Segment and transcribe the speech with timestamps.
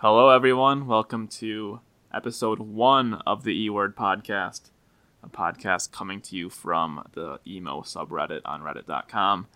[0.00, 0.86] Hello, everyone.
[0.86, 1.80] Welcome to
[2.12, 4.68] episode one of the E Word podcast,
[5.22, 9.46] a podcast coming to you from the emo subreddit on reddit.com.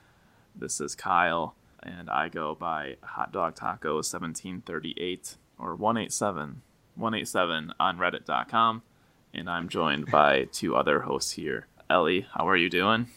[0.56, 6.62] This is Kyle, and I go by Hot Dog Taco 1738 or 187
[6.94, 8.82] 187 on reddit.com,
[9.34, 11.66] and I'm joined by two other hosts here.
[11.90, 13.08] Ellie, how are you doing?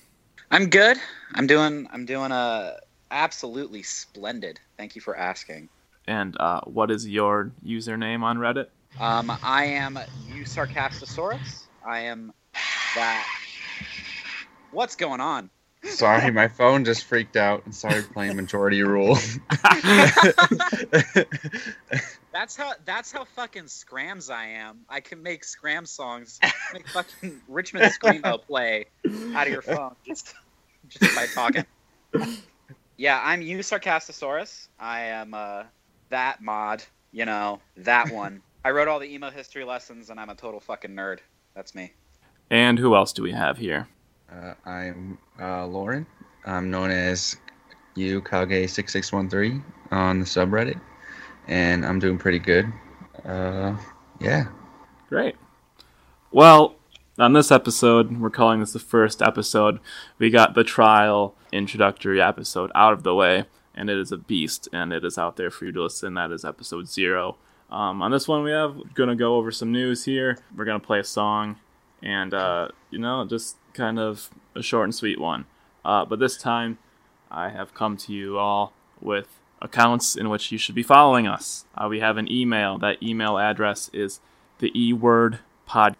[0.52, 0.98] I'm good.
[1.36, 1.88] I'm doing.
[1.94, 2.74] I'm doing uh,
[3.12, 4.60] absolutely splendid.
[4.76, 5.70] Thank you for asking.
[6.07, 8.67] And uh, what is your username on Reddit?
[8.99, 11.63] Um, I am you Sarcastosaurus.
[11.85, 12.34] I am
[12.95, 13.27] that.
[14.71, 15.49] What's going on?
[15.84, 19.16] Sorry, my phone just freaked out and started playing Majority Rule.
[22.31, 22.73] That's how.
[22.85, 24.85] That's how fucking scrams I am.
[24.89, 26.39] I can make scram songs,
[26.73, 28.85] make fucking Richmond screamo play
[29.35, 30.33] out of your phone just,
[30.88, 31.66] just by talking.
[32.95, 34.67] Yeah, I'm you Sarcastosaurus.
[34.80, 35.63] I am uh,
[36.13, 36.84] that mod.
[37.12, 38.41] You know that one.
[38.63, 41.19] I wrote all the emo history lessons, and I'm a total fucking nerd.
[41.53, 41.92] That's me.
[42.50, 43.88] And who else do we have here?
[44.31, 46.06] Uh, I'm uh, Loren.
[46.45, 47.36] I'm known as
[47.97, 50.80] UKage6613 on the subreddit,
[51.47, 52.72] and I'm doing pretty good.
[53.25, 53.75] Uh,
[54.22, 54.45] yeah.
[55.09, 55.36] Great.
[56.31, 56.75] Well,
[57.19, 59.80] on this episode, we're calling this the first episode.
[60.17, 64.67] We got the trial introductory episode out of the way, and it is a beast,
[64.71, 66.13] and it is out there for you to listen.
[66.13, 67.38] That is episode zero.
[67.69, 70.38] Um, on this one, we have gonna go over some news here.
[70.55, 71.57] We're gonna play a song,
[72.01, 75.45] and uh, you know, just kind of a short and sweet one.
[75.83, 76.77] Uh, but this time,
[77.31, 79.27] I have come to you all with
[79.61, 81.66] accounts in which you should be following us.
[81.75, 82.77] Uh, we have an email.
[82.77, 84.19] That email address is
[84.59, 85.39] the ewordpod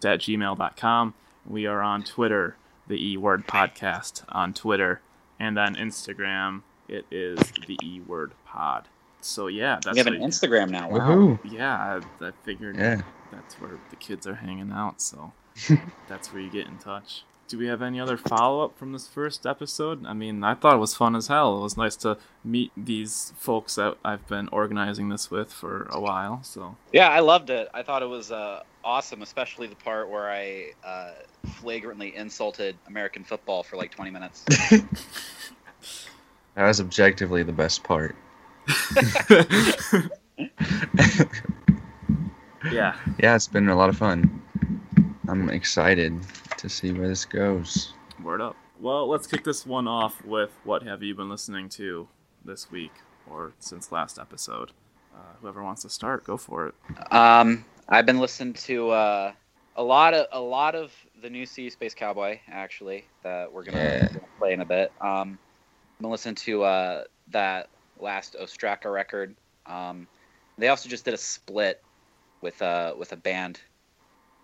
[0.04, 1.14] at gmail.com.
[1.46, 5.00] We are on Twitter, the eWord Podcast on Twitter,
[5.38, 8.88] and on Instagram, it is the E word Pod.
[9.20, 10.90] So yeah, that's we have an what- Instagram now.
[10.90, 10.98] Wow.
[10.98, 11.38] Woohoo!
[11.52, 13.02] yeah, I, I figured Yeah.
[13.32, 15.32] that's where the kids are hanging out, so
[16.08, 17.24] that's where you get in touch.
[17.46, 20.06] Do we have any other follow up from this first episode?
[20.06, 21.58] I mean, I thought it was fun as hell.
[21.58, 26.00] It was nice to meet these folks that I've been organizing this with for a
[26.00, 26.42] while.
[26.42, 27.68] So Yeah, I loved it.
[27.74, 31.10] I thought it was uh, awesome, especially the part where I uh,
[31.60, 34.44] flagrantly insulted American football for like 20 minutes.
[36.54, 38.14] That was objectively the best part.
[42.70, 44.42] yeah, Yeah, it's been a lot of fun.
[45.28, 46.18] I'm excited
[46.58, 47.92] to see where this goes.
[48.22, 48.56] word up.
[48.80, 52.08] Well, let's kick this one off with what have you been listening to
[52.44, 52.92] this week
[53.30, 54.72] or since last episode?
[55.14, 56.74] Uh, whoever wants to start, go for it.
[57.12, 59.32] Um, I've been listening to uh,
[59.76, 63.78] a lot of a lot of the new Sea Space Cowboy actually that we're gonna,
[63.78, 64.08] Yeah.
[64.38, 64.92] play in a bit.
[65.00, 65.43] Um, I've
[66.00, 67.68] been listening to uh, that
[67.98, 69.36] last Ostraca record.
[69.66, 70.08] Um,
[70.58, 71.80] they also just did a split
[72.42, 73.60] with uh with a band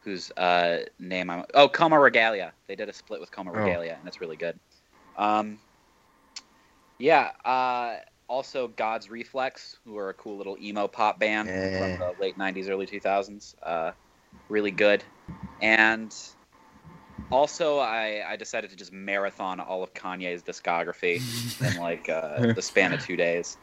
[0.05, 2.55] whose uh, name I'm oh Coma Regalia.
[2.69, 3.57] They did a split with Coma Oh.
[3.57, 4.59] Regalia and it's really good.
[5.17, 5.59] Um,
[6.99, 7.31] yeah.
[7.45, 7.97] Uh,
[8.29, 11.79] also God's Reflex, who are a cool little emo pop band Yeah.
[11.79, 13.55] from the late '90s, early 2000s.
[13.63, 13.93] Uh,
[14.49, 15.05] really good.
[15.61, 16.15] And
[17.31, 21.21] also, I, I decided to just marathon all of Kanye's discography
[21.75, 23.57] in like uh, the span of two days,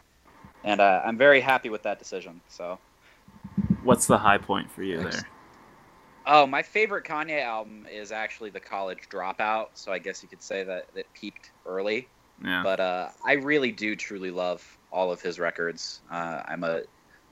[0.64, 2.42] and uh, I'm very happy with that decision.
[2.50, 2.80] So,
[3.84, 5.28] What's the high point for you there?
[6.26, 9.68] oh, my favorite Kanye album is actually the College Dropout.
[9.76, 12.08] So I guess you could say that it peaked early.
[12.44, 12.62] Yeah.
[12.64, 16.02] but uh, I really do truly love all of his records.
[16.12, 16.82] Uh, I'm a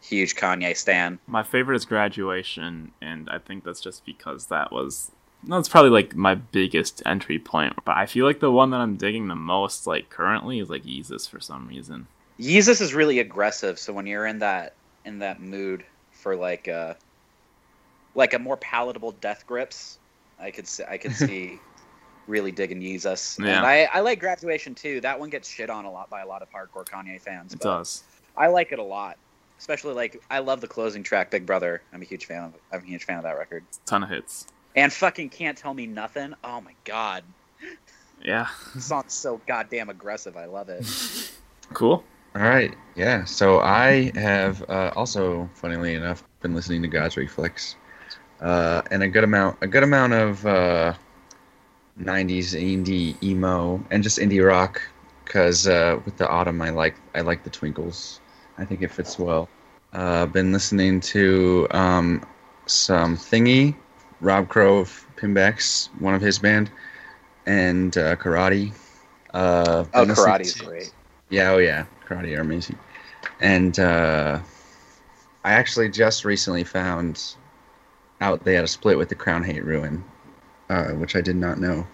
[0.01, 1.19] huge Kanye stan.
[1.27, 5.11] My favorite is graduation, and I think that's just because that was
[5.47, 7.73] that's probably like my biggest entry point.
[7.85, 10.83] But I feel like the one that I'm digging the most, like currently, is like
[10.83, 12.07] Yeezus for some reason.
[12.39, 14.73] Yeezus is really aggressive, so when you're in that
[15.05, 16.95] in that mood for like uh
[18.15, 19.99] like a more palatable death grips,
[20.39, 21.59] I could see, I could see
[22.27, 23.39] really digging Yeezus.
[23.39, 23.57] Yeah.
[23.57, 25.01] And I, I like graduation too.
[25.01, 27.53] That one gets shit on a lot by a lot of hardcore Kanye fans.
[27.53, 28.03] It but does.
[28.35, 29.17] I like it a lot.
[29.57, 31.81] Especially like I love the closing track, Big Brother.
[31.93, 33.63] I'm a huge fan of I'm a huge fan of that record.
[33.85, 34.47] ton of hits.
[34.75, 36.33] And fucking can't tell me nothing.
[36.43, 37.23] Oh my god.
[38.23, 38.47] Yeah.
[38.73, 40.35] The song's so goddamn aggressive.
[40.37, 40.85] I love it.
[41.73, 42.03] Cool.
[42.35, 43.23] All right, yeah.
[43.23, 47.75] So I have uh, also, funnily enough, been listening to God's Reflex,
[48.41, 50.93] uh, and a good amount, a good amount of uh,
[51.99, 54.81] '90s indie emo and just indie rock.
[55.23, 58.19] Because uh, with the autumn, I like I like the twinkles.
[58.57, 59.49] I think it fits well.
[59.93, 62.21] Uh, been listening to um,
[62.65, 63.75] some Thingy,
[64.21, 66.69] Rob Crow of Pinbacks, one of his band,
[67.45, 68.73] and uh, Karate.
[69.33, 70.93] Uh, Oh, karate's to- great.
[71.29, 72.77] yeah, oh yeah, karate are amazing.
[73.41, 74.39] And uh,
[75.43, 77.35] I actually just recently found
[78.21, 80.03] out they had a split with the Crownhate Ruin,
[80.69, 81.85] uh, which I did not know.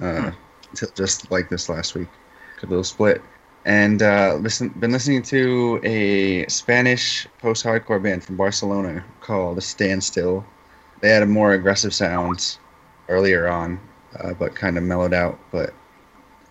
[0.00, 0.32] Uh,
[0.74, 2.08] till just like this last week,
[2.60, 3.20] good little split.
[3.66, 10.44] And uh, listen, been listening to a Spanish post-hardcore band from Barcelona called the Standstill.
[11.04, 12.56] They had a more aggressive sound
[13.10, 13.78] earlier on,
[14.18, 15.38] uh, but kind of mellowed out.
[15.52, 15.74] But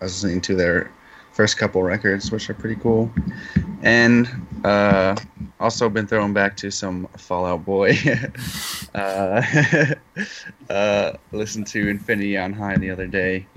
[0.00, 0.92] I was listening to their
[1.32, 3.12] first couple records, which are pretty cool.
[3.82, 4.28] And
[4.62, 5.16] uh,
[5.58, 7.98] also been thrown back to some Fall Out Boy.
[8.94, 9.42] uh,
[10.70, 13.48] uh, listened to Infinity on High the other day.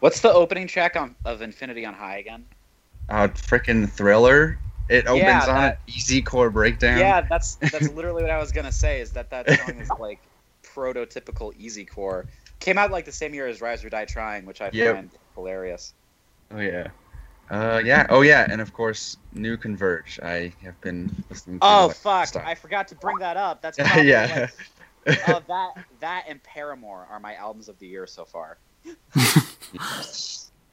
[0.00, 2.44] What's the opening track on, of Infinity on High again?
[3.08, 4.58] Uh, freaking Thriller.
[4.90, 6.98] It opens Yeah, on an easy core breakdown.
[6.98, 9.00] Yeah, that's that's literally what I was gonna say.
[9.00, 10.20] Is that that song is like
[10.64, 12.26] prototypical easy core.
[12.58, 14.94] Came out like the same year as Rise or Die Trying, which I Yep.
[14.94, 15.94] find hilarious.
[16.50, 16.88] Oh yeah.
[17.50, 18.06] Uh, yeah.
[18.10, 18.46] Oh yeah.
[18.50, 20.18] And of course, New Converge.
[20.24, 21.66] I have been listening to.
[21.66, 22.26] Oh fuck!
[22.26, 22.42] stuff.
[22.44, 23.62] I forgot to bring that up.
[23.62, 24.48] That's probably yeah.
[25.06, 25.70] like, uh, that
[26.00, 28.58] that and Paramore are my albums of the year so far.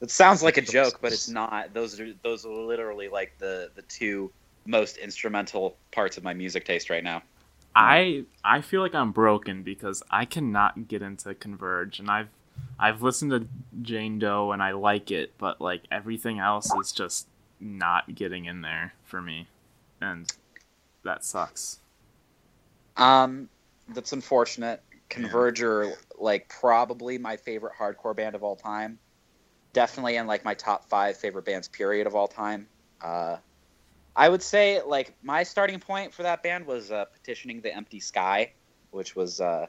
[0.01, 1.73] It sounds like a joke, but it's not.
[1.73, 4.31] Those are those are literally like the the two
[4.65, 7.23] most instrumental parts of my music taste right now.
[7.75, 12.29] I I feel like I'm broken because I cannot get into Converge, and I've
[12.79, 13.47] I've listened to
[13.81, 17.27] Jane Doe and I like it, but like everything else is just
[17.59, 19.47] not getting in there for me,
[20.01, 20.31] and
[21.03, 21.79] that sucks.
[22.97, 23.49] Um,
[23.89, 24.81] that's unfortunate.
[25.09, 28.99] Converge are like probably my favorite hardcore band of all time.
[29.77, 32.65] Definitely in like my top five favorite bands period of all time.
[32.99, 33.37] Uh,
[34.15, 37.99] I would say like my starting point for that band was uh, petitioning the Empty
[37.99, 38.53] Sky,
[38.89, 39.67] which was uh,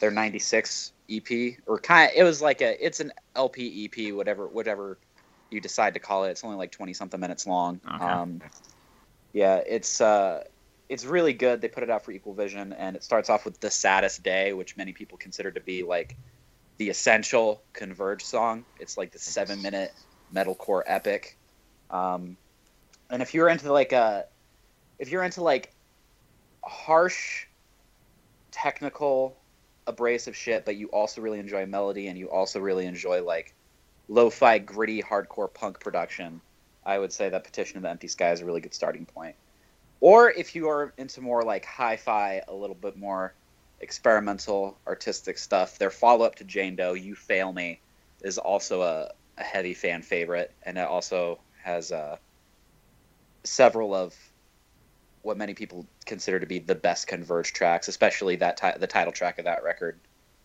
[0.00, 2.10] their '96 EP, or kind.
[2.10, 4.98] Of, it was like a it's an LP EP, whatever whatever
[5.52, 6.30] you decide to call it.
[6.30, 7.80] It's only like twenty something minutes long.
[7.86, 8.04] Okay.
[8.04, 8.40] Um,
[9.32, 10.42] yeah, it's uh,
[10.88, 11.60] it's really good.
[11.60, 14.54] They put it out for Equal Vision, and it starts off with "The Saddest Day,"
[14.54, 16.16] which many people consider to be like
[16.78, 18.64] the essential Converge song.
[18.78, 19.92] It's like the seven-minute
[20.34, 21.36] metalcore epic.
[21.90, 22.36] Um,
[23.10, 24.26] and if you're into like a,
[24.98, 25.72] if you're into like
[26.64, 27.46] harsh,
[28.50, 29.36] technical,
[29.86, 33.54] abrasive shit, but you also really enjoy melody and you also really enjoy like
[34.08, 36.40] lo-fi, gritty, hardcore punk production,
[36.84, 39.36] I would say that Petition of the Empty Sky is a really good starting point.
[40.00, 43.34] Or if you are into more like hi-fi, a little bit more
[43.80, 47.80] experimental, artistic stuff, their follow-up to Jane Doe, "You Fail Me,"
[48.22, 52.16] is also a, a heavy fan favorite, and it also has uh,
[53.44, 54.14] several of
[55.22, 59.12] what many people consider to be the best Converge tracks, especially that ti- the title
[59.12, 59.98] track of that record.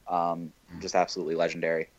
[0.07, 0.51] Um,
[0.81, 1.89] just absolutely legendary.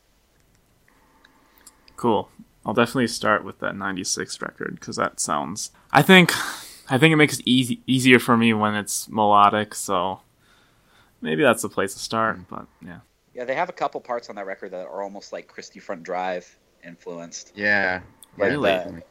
[1.97, 2.29] Cool.
[2.67, 5.71] I'll definitely start with that 96 record because that sounds.
[5.93, 6.33] I think,
[6.91, 9.75] I think it makes it easy easier for me when it's melodic.
[9.75, 10.21] So
[11.23, 12.41] maybe that's the place to start.
[12.51, 13.01] But yeah,
[13.35, 16.03] Yeah, they have a couple parts on that record that are almost like Christie Front
[16.03, 17.55] Drive influenced.
[17.55, 18.03] Yeah.
[18.37, 18.63] yeah, Really?
[18.63, 19.03] definitely.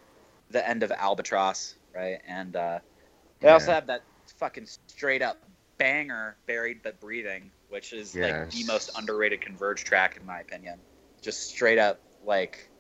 [0.50, 2.20] The end of Albatross, right?
[2.28, 2.80] And uh,
[3.42, 3.54] they Yeah.
[3.54, 4.02] also have that
[4.38, 5.38] fucking straight up
[5.78, 10.82] banger, Buried But Breathing, which is like the most underrated Converge track in my opinion.
[11.22, 12.72] Just straight up like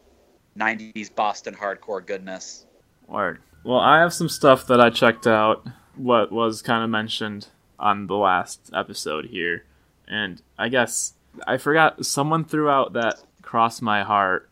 [0.55, 2.65] 90s Boston hardcore goodness.
[3.07, 3.41] word.
[3.63, 5.67] Well, I have some stuff that I checked out.
[5.95, 7.47] What was kind of mentioned
[7.81, 9.65] on the last episode here,
[10.07, 11.13] and I guess
[11.45, 12.05] I forgot.
[12.05, 14.49] Someone threw out that "Cross My Heart"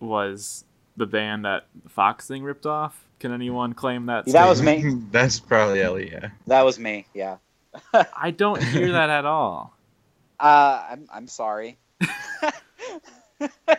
[0.00, 0.64] was
[0.96, 3.04] the band that Foxing ripped off.
[3.18, 4.26] Can anyone claim that?
[4.26, 4.84] That was me.
[5.10, 6.10] That's probably Ellie.
[6.10, 6.30] Yeah.
[6.46, 7.38] That was me, yeah.
[8.16, 9.76] I don't hear that at all.
[10.38, 11.78] Uh, I'm I'm sorry.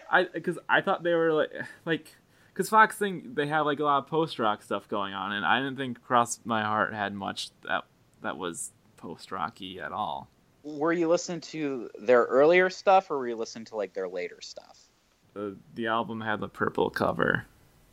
[0.10, 1.52] I because I thought they were like
[1.86, 2.16] like
[2.54, 5.60] because Foxing they have like a lot of post rock stuff going on, and I
[5.60, 7.86] didn't think Cross My Heart had much that
[8.22, 10.30] that was post rocky at all.
[10.64, 14.40] Were you listening to their earlier stuff, or were you listening to like their later
[14.42, 14.90] stuff?
[15.34, 17.48] The the album had the purple cover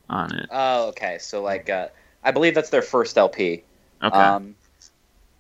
[0.09, 0.51] on it.
[0.51, 1.19] Oh, okay.
[1.19, 1.89] So like, uh,
[2.23, 3.65] I believe that's their first LP.
[4.03, 4.57] Okay, Um,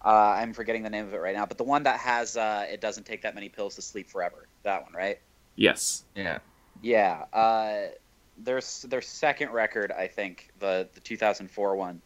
[0.04, 2.66] uh, I'm forgetting the name of it right now, but the one that has uh,
[2.70, 5.18] "It doesn't take that many pills to sleep forever." That one, right?
[5.56, 6.38] yes, Yeah.
[6.80, 7.24] Yeah.
[7.32, 7.88] Uh,
[8.36, 12.02] their their second record, I think, the the 2004 one,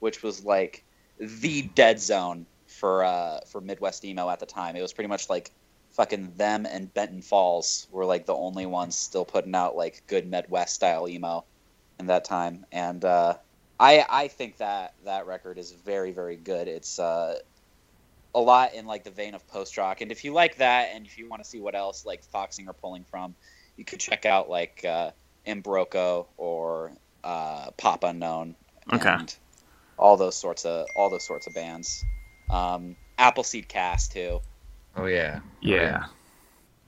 [0.00, 0.84] which was like
[1.18, 4.76] the dead zone for uh, for Midwest emo at the time.
[4.76, 5.50] It was pretty much like
[5.90, 10.30] fucking them and Benton Falls were like the only ones still putting out like good
[10.30, 11.44] Midwest style emo
[11.98, 13.34] in that time, and uh,
[13.78, 16.68] I I think that that record is very very good.
[16.68, 17.38] It's uh,
[18.34, 21.04] a lot in like the vein of post rock, and if you like that, and
[21.06, 23.34] if you want to see what else like Foxing are pulling from,
[23.76, 25.10] you could check out like uh,
[25.46, 26.92] Imbroco or
[27.24, 28.54] uh, Pop Unknown.
[28.92, 29.08] Okay.
[29.08, 29.34] And
[29.98, 32.04] all those sorts of all those sorts of bands.
[32.50, 34.40] Um, Appleseed Cast too.
[34.96, 35.40] Oh yeah.
[35.60, 36.06] Yeah.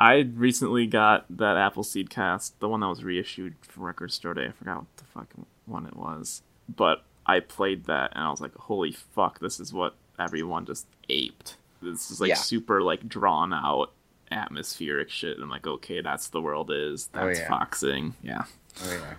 [0.01, 4.47] I recently got that Appleseed cast, the one that was reissued for Record Store Day.
[4.47, 5.29] I forgot what the fuck
[5.67, 6.43] one it was.
[6.75, 10.87] But I played that and I was like, holy fuck, this is what everyone just
[11.09, 11.57] aped.
[11.81, 12.35] This is like Yeah.
[12.35, 13.93] super like drawn out
[14.33, 15.39] atmospheric shit.
[15.39, 17.09] I'm like, okay, that's the world is.
[17.15, 17.49] Oh, That's yeah.
[17.49, 18.15] foxing.
[18.23, 18.45] Yeah.
[18.85, 19.15] Oh yeah.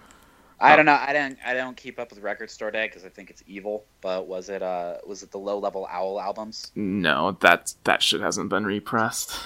[0.64, 0.76] I Oh.
[0.78, 0.98] don't know.
[1.00, 1.38] I don't.
[1.46, 3.84] I don't keep up with Record Store Day because I think it's evil.
[4.02, 4.62] But was it?
[4.64, 6.72] Uh, was it the Low Level Owl albums?
[6.76, 9.38] No, that that shit hasn't been repressed.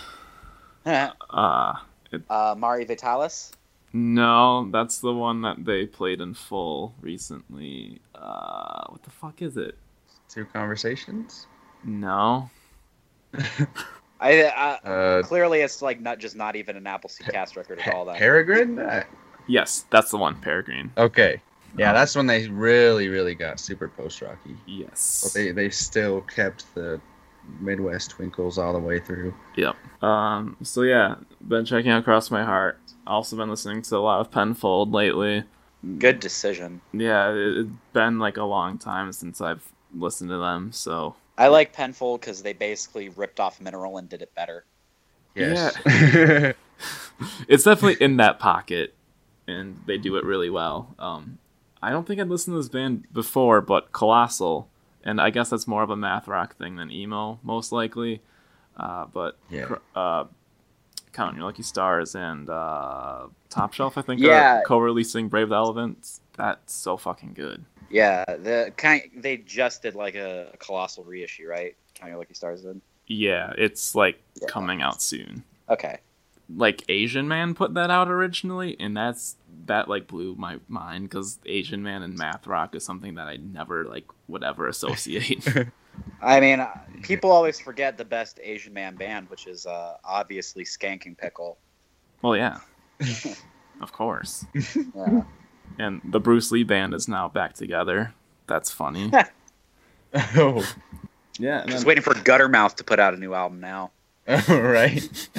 [0.86, 3.52] uh, Uh Mare Vitalis.
[3.94, 8.00] no, that's the one that they played in full recently.
[8.16, 9.78] Uh what the fuck is it?
[10.30, 11.48] Two conversations.
[11.84, 12.50] No.
[14.20, 17.94] I, uh, Uh, clearly it's like not just not even an Appleseed Cast record at
[17.94, 18.06] all.
[18.06, 18.76] That Then Peregrine.
[19.48, 20.92] Yes, that's the one, Peregrine.
[20.98, 21.42] okay.
[21.78, 24.58] Yeah, that's when they really, really got super post rocky.
[24.66, 25.22] Yes.
[25.24, 27.00] But they they still kept the
[27.60, 29.34] Midwest twinkles all the way through.
[29.58, 29.76] Yep.
[30.04, 30.58] Um.
[30.64, 31.16] So yeah,
[31.48, 32.80] been checking out Cross My Heart.
[33.06, 35.44] Also been listening to a lot of Penfold lately.
[36.00, 36.82] good decision.
[36.94, 39.64] Yeah, it, it's been like a long time since I've
[39.96, 40.72] listened to them.
[40.72, 44.66] So I like Penfold because they basically ripped off Mineral and did it better.
[45.36, 45.76] Yes.
[47.48, 48.96] it's definitely in that pocket,
[49.48, 50.94] and they do it really well.
[51.00, 51.38] Um,
[51.82, 54.68] I don't think I'd listened to this band before, but Colossal,
[55.04, 58.22] and I guess that's more of a math rock thing than emo, most likely.
[58.76, 59.76] Uh, but Yeah.
[59.96, 60.26] uh,
[61.14, 64.60] Count Your Lucky Stars and uh, Top Shelf, I think, Yeah.
[64.60, 66.22] are co-releasing Brave the Elements.
[66.36, 67.64] That's so fucking good.
[67.90, 71.76] Yeah, the kind they just did like a, colossal reissue, right?
[71.96, 72.82] Count Your Lucky Stars did.
[73.08, 74.48] Yeah, it's like Yeah.
[74.48, 75.44] coming out soon.
[75.70, 76.00] Okay.
[76.56, 79.36] Like Asian Man put that out originally, and that's
[79.66, 83.38] that like blew my mind because Asian Man and math rock is something that I
[83.38, 85.46] never like would ever associate.
[86.22, 90.64] I mean, uh, people always forget the best Asian man band, which is uh, obviously
[90.64, 91.58] Skankin' Pickle.
[92.22, 92.60] well, yeah,
[93.82, 94.46] of course.
[94.54, 95.24] Yeah.
[95.80, 98.14] And the Bruce Lee band is now back together.
[98.48, 99.12] That's funny.
[100.36, 100.66] oh,
[101.40, 103.92] yeah, and Just waiting for Guttermouth to put out a new album now.
[104.50, 105.30] right.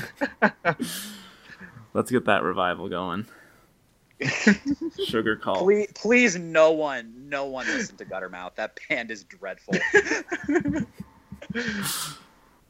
[1.95, 3.26] let's get that revival going.
[5.07, 5.62] Sugar call.
[5.62, 8.54] Please, please, no one, no one listen to Guttermouth.
[8.57, 9.75] That band is dreadful.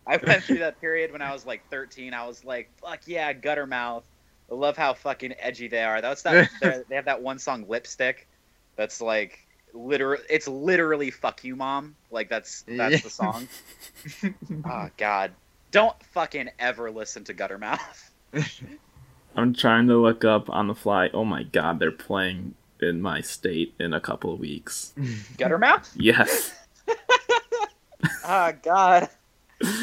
[0.06, 2.14] I went through that period when I was like 13.
[2.14, 4.02] I was like, fuck yeah, Guttermouth.
[4.50, 6.00] I love how fucking edgy they are.
[6.00, 6.48] That's that.
[6.60, 8.26] they're- they have that one song, Lipstick.
[8.76, 9.38] That's like
[9.74, 13.00] literally, it's literally "fuck you, mom." Like that's that's Yeah.
[13.00, 13.48] the song.
[14.64, 15.32] Oh God,
[15.70, 18.10] don't fucking ever listen to Guttermouth.
[19.36, 21.10] I'm trying to look up on the fly.
[21.12, 24.92] Oh my god, they're playing in my state in a couple of weeks.
[25.36, 25.90] Guttermouth?
[25.96, 26.54] Yes.
[28.24, 29.08] Oh God,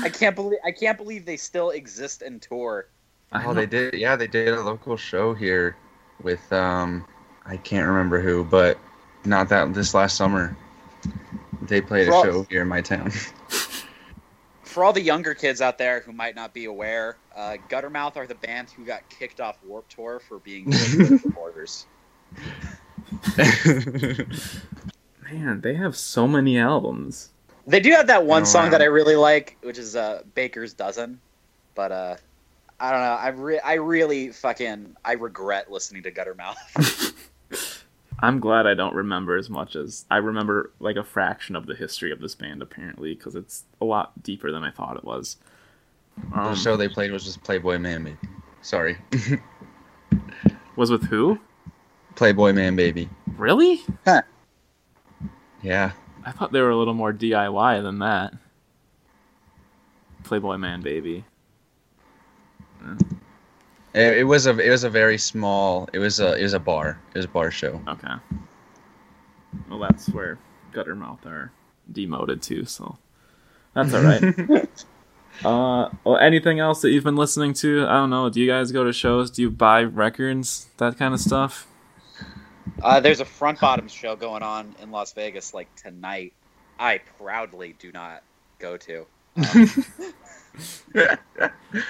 [0.02, 2.88] I can't believe I can't believe they still exist and tour.
[3.34, 3.96] Oh, they did.
[3.96, 5.76] Yeah, they did a local show here
[6.22, 7.06] with um,
[7.46, 8.78] I can't remember who, but
[9.26, 10.56] not that this last summer.
[11.64, 13.12] They played a Well- show here in my town.
[14.76, 18.28] For all the younger kids out there who might not be aware, uh, Guttermouth are
[18.28, 21.86] the band who got kicked off Warp Tour for being good reporters.
[25.32, 27.30] Man, they have so many albums.
[27.66, 28.72] They do have that one Oh, song wow.
[28.72, 31.22] that I really like, which is uh, Baker's Dozen.
[31.74, 32.18] But uh,
[32.78, 33.14] I don't know.
[33.14, 37.14] I re- I really fucking I regret listening to Guttermouth.
[38.20, 41.76] I'm glad I don't remember as much as I remember like a fraction of the
[41.76, 45.38] history of this band apparently because it's a lot deeper than I thought it was.
[46.32, 48.18] the Um, show they played was just Playboy Manbaby.
[48.62, 48.98] Sorry,
[50.76, 51.40] was with who?
[52.16, 53.10] Playboy Man Baby.
[53.38, 53.82] Really?
[55.62, 55.92] Yeah,
[56.26, 58.34] I thought they were a little more DIY than that.
[60.24, 61.24] Playboy Manbaby.
[63.96, 65.90] It, it was a it was a very small.
[65.94, 67.00] It was a it was a bar.
[67.14, 67.82] It was a bar show.
[67.88, 68.14] Okay.
[69.70, 70.38] Well, that's where
[70.74, 71.52] Guttermouth are
[71.92, 72.98] demoted to, so
[73.74, 74.24] that's all right.
[75.46, 77.86] uh, well, anything else that you've been listening to?
[77.88, 78.30] I don't know.
[78.30, 79.32] Do you guys go to shows?
[79.32, 80.68] Do you buy records?
[80.78, 81.68] That kind of stuff.
[82.84, 86.34] uh, there's a Front Bottoms show going on in Las Vegas like tonight.
[86.78, 88.24] I proudly do not
[88.60, 89.06] go to.
[89.38, 89.86] Um,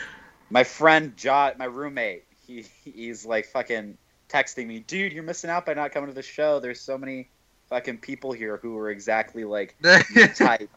[0.50, 3.98] my friend Jot, my roommate, he he's like fucking
[4.30, 6.60] texting me, dude, you're missing out by not coming to the show.
[6.60, 7.30] There's so many
[7.70, 9.76] fucking people here who are exactly like
[10.16, 10.70] your type.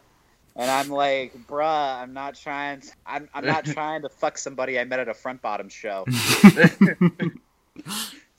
[0.55, 2.81] And I'm like, bruh, I'm not trying.
[3.05, 6.05] I'm I'm not trying to fuck somebody I met at a front bottom show.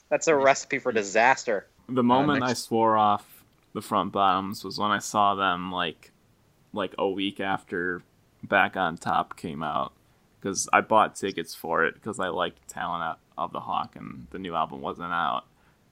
[0.09, 1.67] That's a recipe for disaster.
[1.87, 5.71] the uh, moment I next- swore off the front bottoms was when I saw them
[5.71, 6.11] like
[6.73, 8.01] like a week after
[8.43, 9.93] Back on Top came out
[10.41, 14.39] because I bought tickets for it because I liked Talon of the Hawk and the
[14.39, 15.45] new album wasn't out,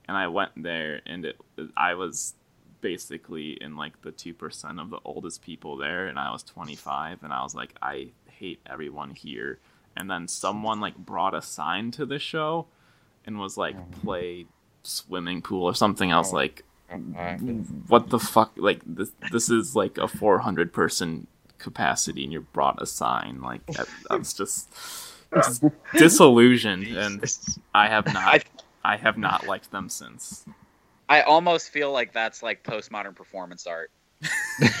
[0.08, 1.36] and I went there and it
[1.76, 2.34] I was
[2.80, 7.22] basically in like the two percent of the oldest people there, and I was 25,
[7.22, 9.58] and I was like I hate everyone here,
[9.96, 12.66] and then someone like brought a sign to the show,
[13.24, 14.00] and was like mm-hmm.
[14.00, 14.46] play
[14.82, 16.10] swimming pool or something.
[16.10, 16.36] Else Oh.
[16.36, 16.38] Mm-hmm.
[16.38, 16.62] like
[17.88, 18.52] what the fuck?
[18.56, 21.26] Like this this is like a 400 person
[21.60, 24.74] capacity and you brought a sign like that, that's just,
[25.34, 25.62] just
[25.96, 27.24] disillusioned and
[27.74, 28.44] i have not
[28.82, 30.44] i have not liked them since
[31.10, 33.90] I almost feel like that's like postmodern performance art.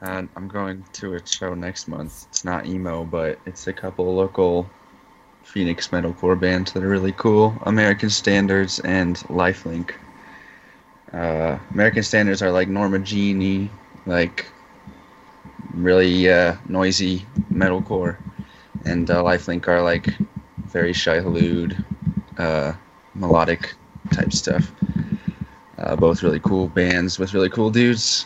[0.00, 2.24] and I'm going to a show next month.
[2.30, 4.70] It's not emo, but it's a couple local
[5.42, 7.54] Phoenix metalcore bands that are really cool.
[7.66, 9.92] American Standards and Lifelink.
[11.12, 13.68] Uh, American Standards are like Norma Jean,
[14.06, 14.46] like
[15.74, 18.16] really uh, noisy metalcore,
[18.84, 20.08] and uh, Lifelink are like
[20.68, 21.76] very Shai Hulud,
[22.38, 22.72] uh,
[23.14, 23.74] melodic
[24.12, 24.70] type stuff.
[25.78, 28.24] Uh, both really cool bands with really cool dudes.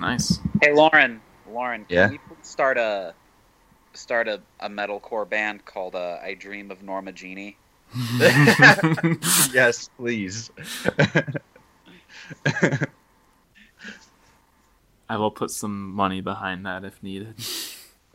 [0.00, 2.10] nice Hey Loren, Loren, can Yeah?
[2.10, 3.14] you start a
[3.94, 7.58] start a, a metalcore band called uh, I Dream of Norma Jeannie?
[9.52, 10.50] yes, please.
[15.08, 17.34] i will put some money behind that if needed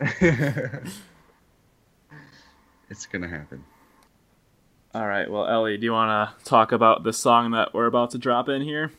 [2.90, 3.64] it's gonna happen.
[4.94, 8.10] all right well ellie do you want to talk about the song that we're about
[8.10, 8.90] to drop in here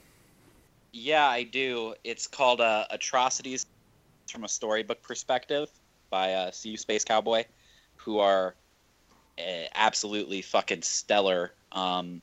[0.94, 1.94] Yeah, I do.
[2.06, 3.66] It's called uh, Atrocities
[4.32, 5.70] from a Storybook Perspective
[6.10, 7.44] by uh, See You Space Cowboy,
[7.98, 8.56] who are
[9.38, 12.22] uh, absolutely fucking stellar um,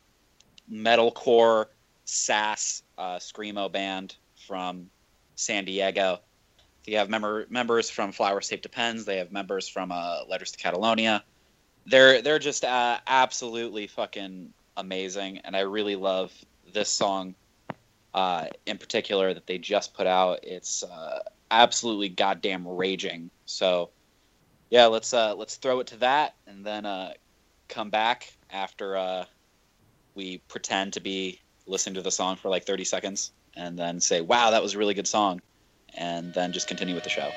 [0.73, 1.67] metalcore
[2.07, 4.89] sass uh, screamo band from
[5.43, 6.21] San Diego.
[6.85, 9.05] They have member, members from Flowers Taped to Pens.
[9.05, 11.25] They have members from uh, Letters to Catalonia.
[11.87, 16.33] They're they're just uh, absolutely fucking amazing, and I really love
[16.73, 17.35] this song
[18.15, 20.41] uh, in particular that they just put out.
[20.45, 23.31] It's uh, absolutely goddamn raging.
[23.47, 23.91] So
[24.71, 27.15] yeah, let's uh, let's throw it to that, and then uh,
[27.69, 29.27] come back after
[30.15, 34.21] we pretend to be listening to the song for like 30 seconds, and then say,
[34.21, 35.41] "Wow, that was a really good song,"
[35.95, 37.31] and then just continue with the show.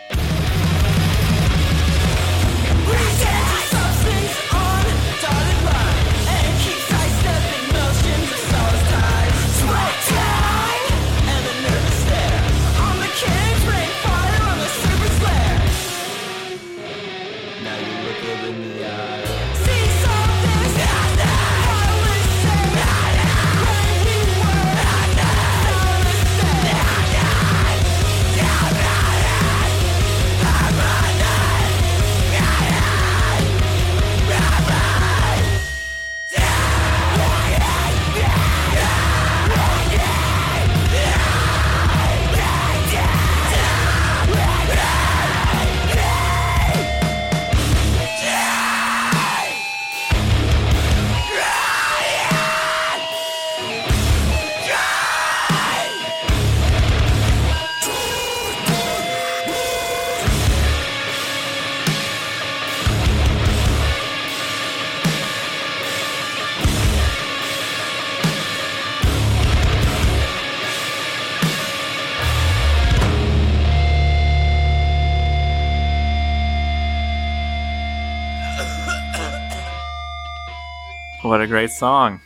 [81.56, 82.20] Great song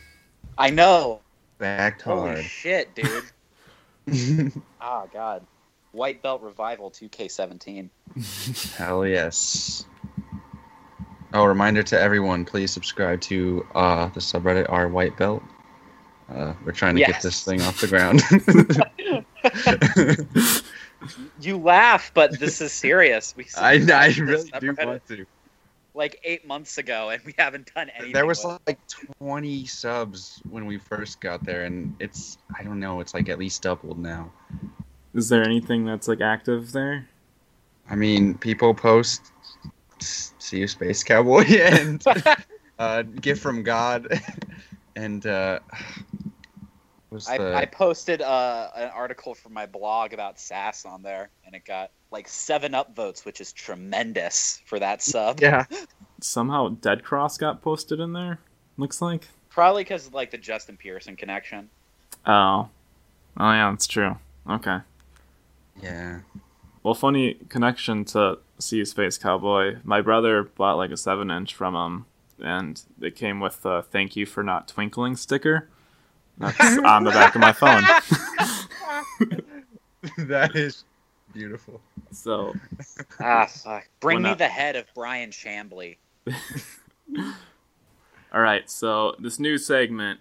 [0.58, 1.20] I know.
[1.58, 2.44] Backed Holy hard.
[2.44, 4.52] shit, dude.
[4.80, 5.46] oh god.
[5.92, 7.90] White Belt Revival 2K17.
[8.76, 9.86] Hell yes.
[11.32, 15.44] Oh, reminder to everyone: please subscribe to uh, the subreddit R White Belt.
[16.28, 18.22] Uh, we're trying to get this thing off the ground.
[21.40, 23.34] You laugh, but this is serious.
[23.36, 25.24] We I, I really do want to.
[25.94, 28.12] Like eight months ago, and we haven't done anything.
[28.12, 28.78] There was with like
[29.18, 33.38] 20 subs when we first got there, and it's I don't know, it's like at
[33.38, 34.32] least doubled now.
[35.14, 37.08] is there anything that's like active there
[37.90, 39.32] I mean, people post
[39.98, 42.02] "See you, Space Cowboy" and
[42.78, 44.06] uh, "Gift from God,"
[44.96, 46.09] and uh, was
[47.28, 51.54] I, the I posted uh, an article from my blog about SAS on there, and
[51.54, 55.40] it got like seven upvotes, which is tremendous for that sub.
[55.40, 55.64] yeah.
[56.22, 58.38] somehow dead cross got posted in there
[58.76, 61.68] looks like Probably because like the Justin Pearson connection.
[62.24, 62.68] Oh,
[63.36, 64.16] oh yeah, that's true.
[64.48, 64.78] Okay.
[65.82, 66.20] Yeah.
[66.82, 69.78] Well, funny connection to See Space Cowboy.
[69.82, 72.06] My brother bought like a seven inch from him,
[72.40, 75.68] and it came with a "Thank you for not twinkling" sticker.
[76.40, 77.82] That's on the back of my phone.
[80.26, 80.84] that is
[81.32, 81.80] beautiful.
[82.10, 82.54] So,
[83.20, 83.86] Ah, fuck.
[84.00, 85.98] Bring me not- the head of Brian Chambly.
[88.32, 88.68] all right.
[88.70, 90.20] So this new segment,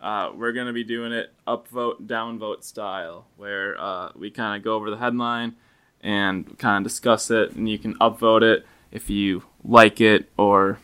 [0.00, 4.76] uh, we're gonna be doing it upvote, downvote style, where uh, we kind of go
[4.76, 5.56] over the headline
[6.00, 10.78] and kind of discuss it, and you can upvote it if you like it or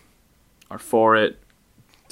[0.70, 1.38] are for it.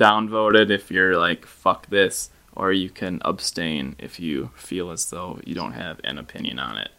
[0.02, 5.08] Downvote it if you're like fuck this, or you can abstain if you feel as
[5.10, 6.90] though you don't have an opinion on it.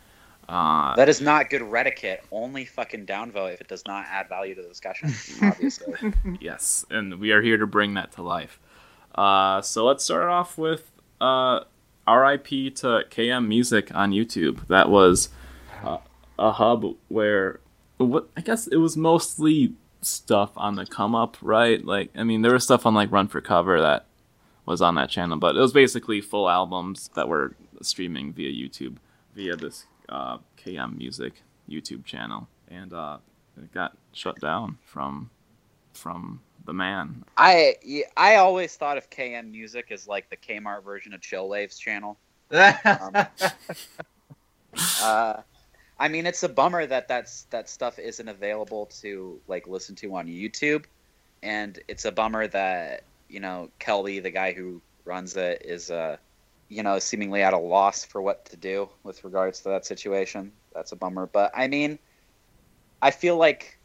[0.48, 2.20] Uh, That is not good reddiquette.
[2.32, 6.14] Only fucking downvote if it does not add value to the discussion, obviously.
[6.40, 8.60] Yes, and we are here to bring that to life.
[9.16, 11.62] Uh, so let's start off with uh,
[12.08, 14.68] RIP to KM Music on YouTube.
[14.68, 15.30] That was
[15.84, 16.00] uh,
[16.40, 17.60] a hub where
[17.98, 19.74] what I guess it was mostly
[20.06, 21.84] stuff on the come up, right?
[21.84, 24.06] Like, I mean, there was stuff on like Run for Cover that
[24.66, 28.98] was on that channel, but it was basically full albums that were streaming via YouTube
[29.36, 33.18] via this uh, KM Music YouTube channel, and uh,
[33.58, 35.30] it got shut down from
[35.94, 37.24] from the man.
[37.38, 37.76] I
[38.16, 42.18] I always thought of KM Music as like the Kmart version of Chill Waves channel.
[42.86, 43.28] Um,
[45.04, 45.42] uh,
[46.00, 50.16] I mean, it's a bummer that that's that stuff isn't available to like listen to
[50.16, 50.86] on YouTube,
[51.42, 56.18] and it's a bummer that you know Kelby, the guy who runs it, is uh,
[56.70, 60.52] you know seemingly at a loss for what to do with regards to that situation.
[60.74, 62.00] That's a bummer, but I mean,
[63.02, 63.78] I feel like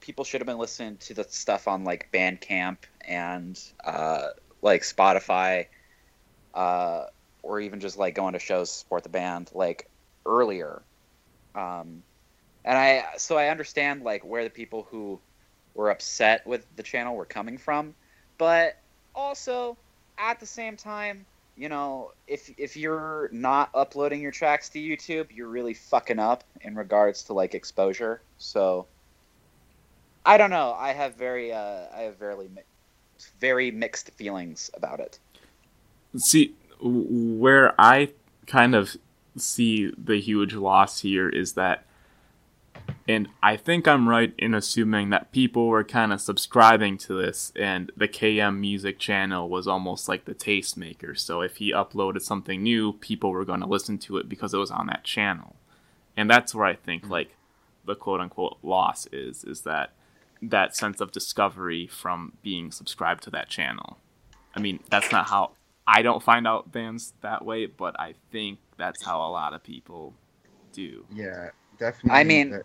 [0.00, 4.28] people should have been listening to the stuff on like Bandcamp and uh,
[4.62, 5.66] like Spotify,
[6.54, 7.04] uh,
[7.42, 9.88] or even just like going to shows to support the band like
[10.26, 10.82] earlier.
[11.54, 12.02] Um,
[12.64, 15.20] and I so I understand like where the people who
[15.74, 17.94] were upset with the channel were coming from,
[18.38, 18.78] but
[19.14, 19.76] also
[20.18, 21.24] at the same time,
[21.56, 26.44] you know, if if you're not uploading your tracks to YouTube, you're really fucking up
[26.62, 28.20] in regards to like exposure.
[28.38, 28.86] So
[30.24, 30.74] I don't know.
[30.78, 32.48] I have very uh, I have very
[33.40, 35.18] very mixed feelings about it.
[36.16, 38.10] See, where I
[38.46, 38.96] kind of
[39.36, 41.84] see the huge loss here is that,
[43.08, 47.52] and I think I'm right in assuming that people were kind of subscribing to this,
[47.56, 51.18] and the KM Music channel was almost like the tastemaker.
[51.18, 54.58] So if he uploaded something new, people were going to listen to it because it
[54.58, 55.56] was on that channel,
[56.16, 57.10] and that's where I think mm.
[57.10, 57.36] like
[57.84, 59.92] the quote unquote loss is is that
[60.42, 63.98] that sense of discovery from being subscribed to that channel.
[64.54, 65.52] I mean, that's not how
[65.86, 69.62] I don't find out bands that way, but I think that's how a lot of
[69.62, 70.14] people
[70.72, 71.04] do.
[71.12, 72.18] yeah, definitely.
[72.18, 72.62] I mean- that-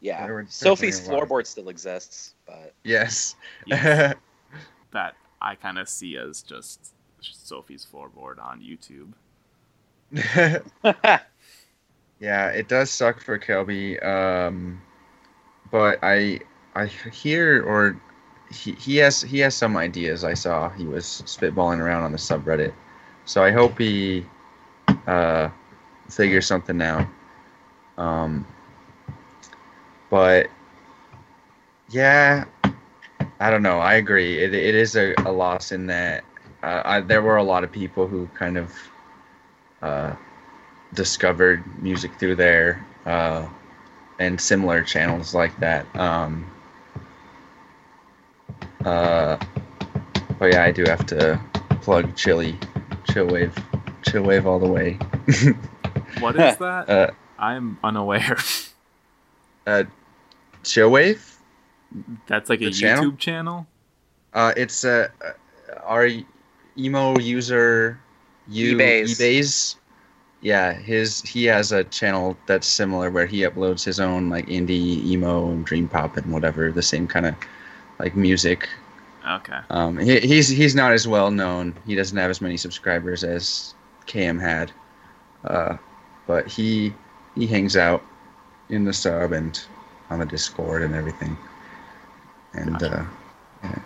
[0.00, 3.34] Yeah, There Sophie's definitely a lot of- floorboard still exists, but yes.
[3.66, 4.14] Yes.
[4.92, 9.12] That I kind of see as just Sophie's floorboard on YouTube.
[12.20, 14.02] yeah, it does suck for Kelby.
[14.04, 14.80] Um,
[15.70, 16.40] but I
[16.74, 18.00] I hear or
[18.50, 20.24] he, he has he has some ideas.
[20.24, 22.72] I saw he was spitballing around on the subreddit,
[23.26, 24.24] so I hope he
[25.08, 25.50] uh,
[26.10, 27.06] figures something out.
[27.96, 28.46] Um,
[30.10, 30.48] but
[31.90, 32.44] yeah,
[33.40, 33.78] I don't know.
[33.78, 34.38] I agree.
[34.38, 36.24] It, it is a, a loss in that
[36.62, 38.72] uh, I, there were a lot of people who kind of
[39.82, 40.14] uh,
[40.94, 43.48] discovered music through there uh,
[44.18, 45.86] and similar channels like that.
[45.96, 46.50] Um,
[48.84, 49.38] uh,
[50.38, 51.40] but yeah, I do have to
[51.82, 52.56] plug Chili,
[53.04, 53.56] Chillwave,
[54.02, 54.98] Chillwave all the way.
[56.20, 56.88] What is that?
[56.88, 58.38] uh, I'm unaware.
[59.66, 59.84] uh,
[60.64, 61.36] Chillwave.
[62.26, 63.12] that's like a the YouTube channel?
[63.12, 63.66] channel?
[64.34, 65.08] Uh, it's uh,
[65.84, 66.08] our
[66.76, 68.00] emo user,
[68.48, 69.18] you Ebays.
[69.18, 69.76] Ebays.
[70.40, 75.04] Yeah, his he has a channel that's similar where he uploads his own like indie
[75.04, 77.34] emo and dream pop and whatever the same kind of
[77.98, 78.68] like music.
[79.28, 79.58] Okay.
[79.70, 81.74] Um, he, he's he's not as well known.
[81.86, 83.74] He doesn't have as many subscribers as
[84.08, 84.72] KM had,
[85.44, 85.76] uh,
[86.26, 86.92] but he
[87.34, 88.02] he hangs out
[88.68, 89.60] in the sub and
[90.10, 91.36] on the Discord and everything,
[92.54, 93.04] and uh,
[93.62, 93.78] yeah,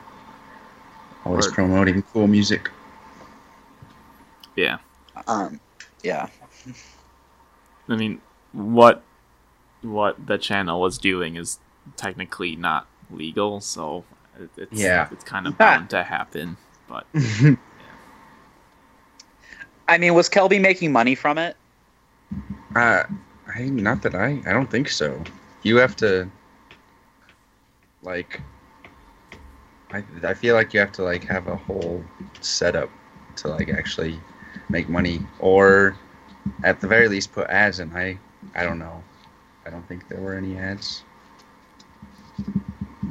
[1.25, 1.55] always Word.
[1.55, 2.71] promoting cool music.
[4.57, 4.79] Yeah.
[5.27, 5.61] um,
[6.03, 6.29] yeah.
[7.89, 8.21] I mean,
[8.53, 9.03] what
[9.83, 11.59] what the channel was doing is
[11.97, 14.05] technically not legal, so
[14.57, 15.09] it's Yeah.
[15.11, 16.57] it's kind of bound to happen.
[16.89, 17.07] But
[19.88, 21.57] I mean, was Kelby making money from it?
[22.75, 23.05] Uh,
[23.55, 25.23] I not that I I don't think so.
[25.62, 26.29] You have to
[28.03, 28.40] like
[29.90, 32.03] I I feel like you have to like have a whole
[32.40, 32.90] setup
[33.37, 34.18] to like actually
[34.68, 35.97] make money or
[36.64, 37.95] at the very least put ads in.
[37.95, 38.18] I
[38.55, 39.03] I don't know.
[39.66, 41.05] I don't think there were any ads.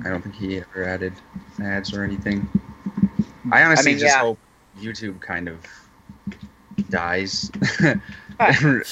[0.04, 1.14] I don't think he ever added
[1.62, 2.48] ads or anything.
[3.52, 4.22] I honestly mean, just yeah.
[4.22, 4.40] hope
[4.80, 5.60] YouTube kind of
[6.90, 7.52] dies.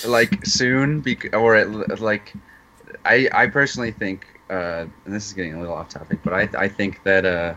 [0.06, 2.34] Like soon bec- or it, like
[3.06, 6.50] I I personally think uh and this is getting a little off topic but I
[6.66, 7.56] I think that uh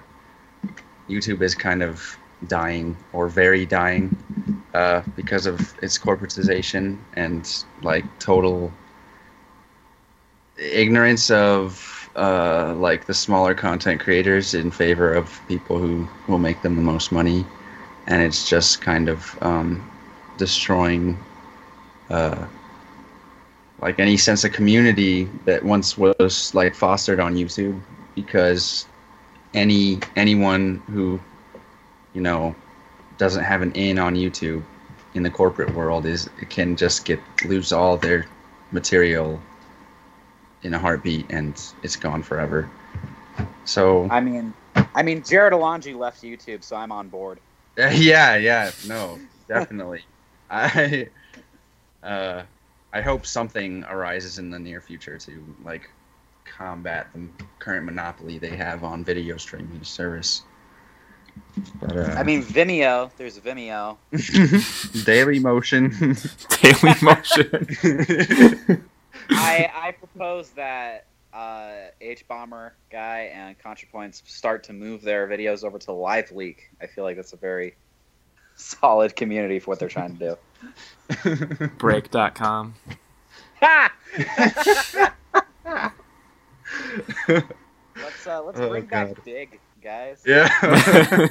[1.09, 2.17] YouTube is kind of
[2.47, 4.17] dying or very dying
[4.75, 8.73] uh because of its corporatization and like total
[10.57, 16.63] ignorance of uh like the smaller content creators in favor of people who will make
[16.63, 17.45] them the most money.
[18.07, 19.92] And it's just kind of um
[20.37, 21.19] destroying
[22.11, 22.47] uh,
[23.81, 27.81] like any sense of community that once was like fostered on YouTube
[28.15, 28.87] because
[29.55, 31.21] any anyone who
[32.15, 32.55] you know
[33.19, 34.63] doesn't have an in on YouTube
[35.15, 38.27] in the corporate world is can just get lose all their
[38.71, 39.41] material
[40.63, 42.71] in a heartbeat and it's gone forever.
[43.65, 44.55] So I mean,
[44.95, 47.41] I mean, Jared Alonji left YouTube, so I'm on board.
[47.77, 49.19] yeah, yeah, no,
[49.49, 50.05] definitely.
[50.53, 51.09] I
[52.03, 52.43] uh
[52.93, 55.91] I hope something arises in the near future to like
[56.45, 57.27] combat the
[57.59, 60.43] current monopoly they have on video streaming service.
[61.81, 63.11] But uh I mean, Vimeo.
[63.17, 63.97] There's Vimeo.
[65.05, 65.91] Daily Motion.
[66.61, 68.87] Daily Motion.
[69.31, 75.65] I I propose that uh, H Bomber guy and ContraPoints start to move their videos
[75.65, 76.71] over to Live Leak.
[76.81, 77.75] I feel like that's a very
[78.63, 80.37] solid community for what they're trying to
[81.23, 81.69] do.
[81.79, 82.75] Break.com.
[83.61, 83.93] Ha!
[87.97, 90.23] let's uh, let's Oh, bring back Digg, guys.
[90.27, 90.49] yeah.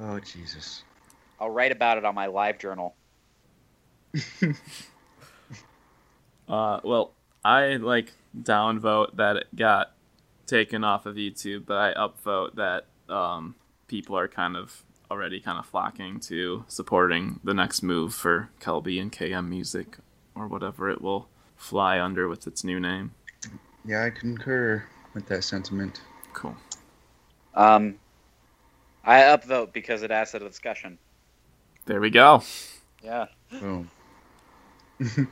[0.00, 0.82] oh Jesus.
[1.38, 2.94] I'll write about it on my live journal.
[6.48, 7.12] Uh, well,
[7.44, 9.92] I like downvote that it got
[10.46, 13.54] taken off of YouTube, but I upvote that um,
[13.90, 19.02] people are kind of already kind of flocking to supporting the next move for Kelby
[19.02, 19.98] and KM Music
[20.36, 23.10] or whatever it will fly under with its new name.
[23.84, 26.02] Yeah, I concur with that sentiment.
[26.32, 26.56] Cool.
[27.54, 27.96] Um,
[29.04, 30.96] I upvote because it adds to the discussion.
[31.86, 32.44] There we go.
[33.02, 33.26] Yeah.
[33.50, 33.90] Boom.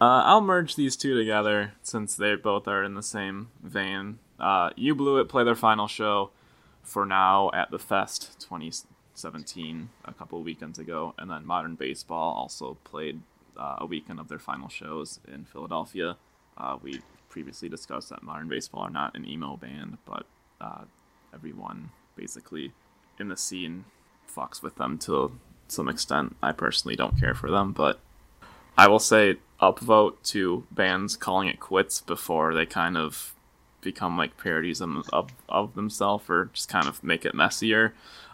[0.00, 4.18] Uh, I'll merge these two together since they both are in the same vein.
[4.36, 6.32] Uh, you Blew It play their final show
[6.82, 12.76] for now at the Fest 2017 a couple weekends ago, and then Modern Baseball also
[12.84, 13.20] played
[13.56, 16.16] uh, a weekend of their final shows in Philadelphia.
[16.56, 20.26] Uh, we previously discussed that Modern Baseball are not an emo band, but
[20.60, 20.84] uh,
[21.34, 22.72] everyone basically
[23.18, 23.84] in the scene
[24.34, 26.36] fucks with them to some extent.
[26.42, 28.00] I personally don't care for them, but
[28.76, 33.34] I will say upvote to bands calling it quits before they kind of
[33.82, 37.92] become like parodies of, of, themselves or just kind of make it messier.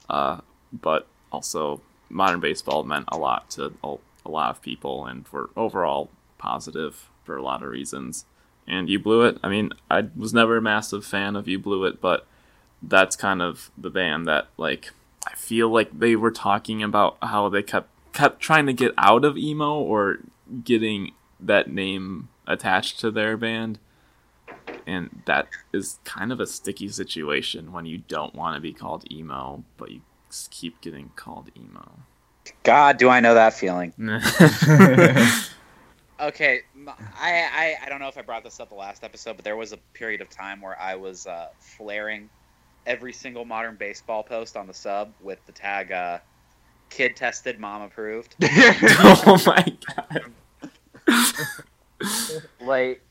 [0.08, 0.40] Uh,
[0.72, 5.50] but also, modern baseball meant a lot to a, a lot of people and were
[5.56, 8.24] overall positive for a lot of reasons.
[8.66, 11.84] And You Blew It, I mean, I was never a massive fan of You Blew
[11.84, 12.26] It, but
[12.82, 14.92] that's kind of the band that, like,
[15.26, 19.24] I feel like they were talking about how they kept kept trying to get out
[19.24, 20.18] of emo or
[20.64, 23.78] getting that name attached to their band
[24.87, 29.11] and that is kind of a sticky situation when you don't want to be called
[29.12, 30.00] emo but you
[30.50, 31.90] keep getting called emo
[32.62, 33.92] God, do I know that feeling?
[36.20, 39.44] Okay, I, I, I don't know if I brought this up the last episode, but
[39.44, 42.28] there was a period of time where I was uh, flaring
[42.87, 46.18] every single modern baseball post on the sub with the tag uh,
[46.90, 50.32] "kid tested, mom approved." oh my god
[52.61, 53.02] like,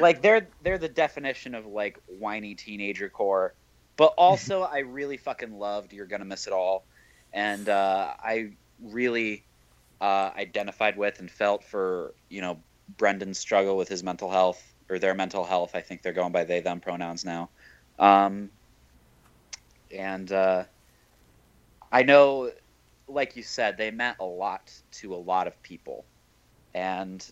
[0.00, 3.54] like they're they're the definition of like whiny teenager core,
[3.96, 6.84] but also I really fucking loved "You're Gonna Miss It All,"
[7.32, 9.44] and uh, I really
[10.00, 12.58] uh, identified with and felt for you know
[12.96, 15.74] Brendan's struggle with his mental health or their mental health.
[15.74, 17.50] I think they're going by they them pronouns now,
[17.98, 18.50] um,
[19.94, 20.64] and uh,
[21.90, 22.50] I know,
[23.06, 26.06] like you said, they meant a lot to a lot of people,
[26.74, 27.24] and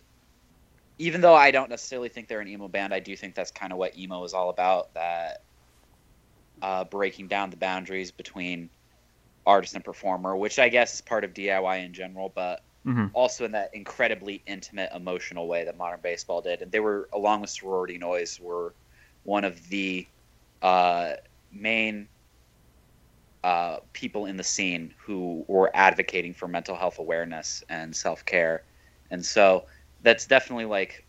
[1.01, 3.71] even though I don't necessarily think they're an emo band, I do think that's kind
[3.73, 4.93] of what emo is all about.
[4.95, 5.39] That
[6.61, 8.69] uh, breaking down the boundaries between
[9.45, 13.45] artist and performer, which I guess is part of DIY in general, but hmm also
[13.45, 16.61] in that incredibly intimate, emotional way that modern baseball did.
[16.61, 18.75] And they were, along with sorority noise, were
[19.23, 20.07] one of the
[20.61, 21.13] uh,
[21.51, 22.09] main
[23.43, 28.63] uh, people in the scene who were advocating for mental health awareness and self care.
[29.09, 29.65] And so
[30.03, 31.05] that's definitely like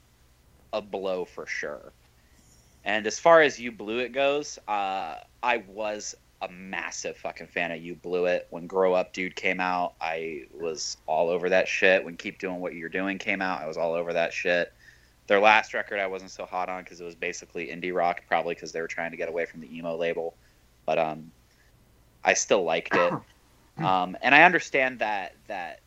[0.72, 1.92] a blow for sure.
[2.84, 7.70] And as far as You Blew It goes, uh, I was a massive fucking fan
[7.70, 8.46] of You Blew It.
[8.50, 12.04] When Grow Up Dude came out, I was all over that shit.
[12.04, 14.72] When Keep Doing What You're Doing came out, I was all over that shit.
[15.28, 18.54] Their last record I wasn't so hot on because it was basically indie rock, probably
[18.54, 20.34] because they were trying to get away from the emo label.
[20.84, 21.30] But um,
[22.24, 23.12] I still liked it.
[23.78, 25.80] Um, and I understand that that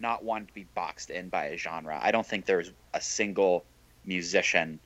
[0.00, 1.98] not wanting to be boxed in by a genre.
[2.00, 3.64] I don't think there's a single
[4.04, 4.80] musician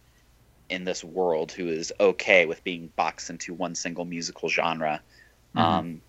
[0.69, 5.03] in this world who is okay with being boxed into one single musical genre
[5.55, 5.61] Mhm.
[5.61, 6.03] um,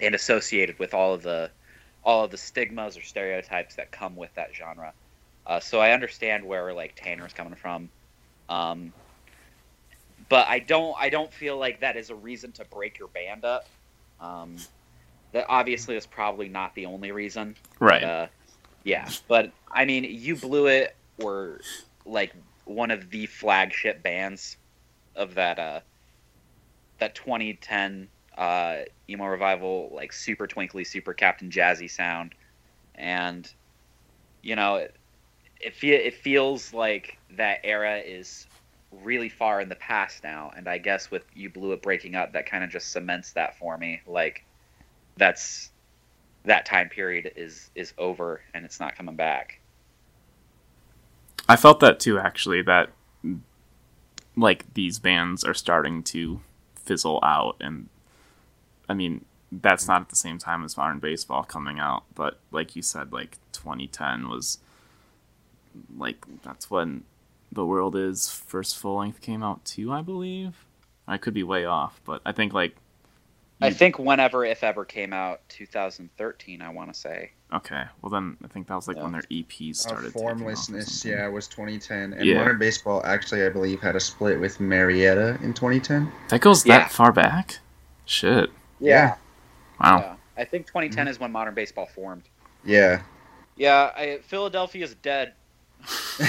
[0.00, 1.50] and associated with all of the
[2.04, 4.92] all of the stigmas or stereotypes that come with that genre.
[5.46, 7.88] Uh, so I understand where like Tanner's coming from,
[8.48, 8.92] um,
[10.28, 13.44] but I don't I don't feel like that is a reason to break your band
[13.44, 13.68] up.
[14.18, 14.56] Um,
[15.32, 17.56] that obviously is probably not the only reason.
[17.80, 18.02] Right.
[18.02, 18.26] Uh,
[18.84, 20.96] yeah, but I mean, you blew it.
[21.18, 21.60] Were
[22.04, 22.32] like
[22.64, 24.56] one of the flagship bands
[25.14, 25.80] of that uh
[26.98, 32.34] that 2010 uh emo revival, like super twinkly, super Cap'n Jazzy sound,
[32.94, 33.50] and
[34.42, 34.96] you know, it
[35.60, 38.46] it, fe- it feels like that era is
[38.90, 42.32] really far in the past now, and I guess with you blew it breaking up,
[42.32, 44.00] that kind of just cements that for me.
[44.06, 44.44] Like
[45.16, 45.70] that's
[46.44, 49.60] that time period is is over and it's not coming back.
[51.48, 52.62] I felt that too, actually.
[52.62, 52.90] That
[54.36, 56.40] like these bands are starting to
[56.74, 57.88] fizzle out, and
[58.88, 62.74] I mean that's not at the same time as modern baseball coming out, but like
[62.74, 64.58] you said, like 2010 was
[65.96, 67.04] like that's when
[67.50, 70.64] the world is first full length came out too, I believe.
[71.06, 72.76] I could be way off, but I think like
[73.62, 77.30] I think whenever if ever came out 2013, I want to say.
[77.54, 80.12] okay, well then I think that was like when their EPs Uh, started.
[80.12, 81.18] taking off or formlessness, something.
[81.18, 82.38] yeah, was 2010, and Yeah.
[82.38, 86.10] modern baseball actually, I believe, had a split with Marietta in 2010.
[86.28, 86.78] That goes Yeah.
[86.78, 87.58] that far back.
[88.06, 88.50] Shit.
[88.80, 89.16] Yeah.
[89.82, 89.98] Wow.
[90.00, 90.14] Yeah.
[90.36, 92.22] I think 2010 is when modern baseball formed.
[92.64, 93.02] Yeah,
[93.56, 95.34] Yeah, I, Philadelphia's dead.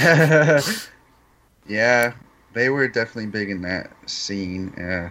[1.67, 2.13] yeah,
[2.54, 4.74] they were definitely big in that scene.
[4.78, 5.10] Yeah,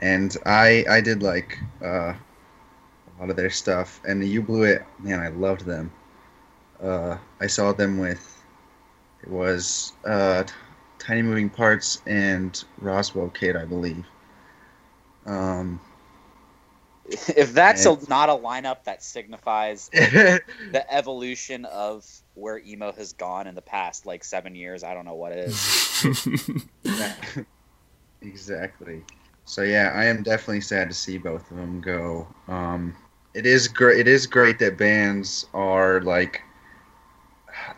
[0.00, 4.84] and I I did like uh, a lot of their stuff, and you blew it.
[4.98, 5.92] Man, I loved them.
[6.82, 8.38] Uh, I saw them with
[9.22, 10.52] it was uh, T-
[10.98, 14.04] Tiny Moving Parts and Rozwell Kid, I believe.
[15.26, 15.80] Um,
[17.36, 23.46] If that's a, not a lineup that signifies the evolution of where emo has gone
[23.46, 26.66] in the past like seven years, I don't know what it is.
[26.84, 27.14] Yeah.
[28.22, 29.04] exactly.
[29.48, 32.28] So yeah, I am definitely sad to see both of them go.
[32.48, 32.94] Um,
[33.32, 33.98] it is great.
[33.98, 36.42] It is great that bands are like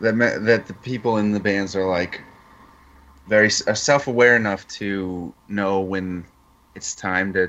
[0.00, 0.44] that.
[0.44, 2.22] That the people in the bands are like
[3.28, 6.24] very s- self-aware enough to know when
[6.74, 7.48] it's time to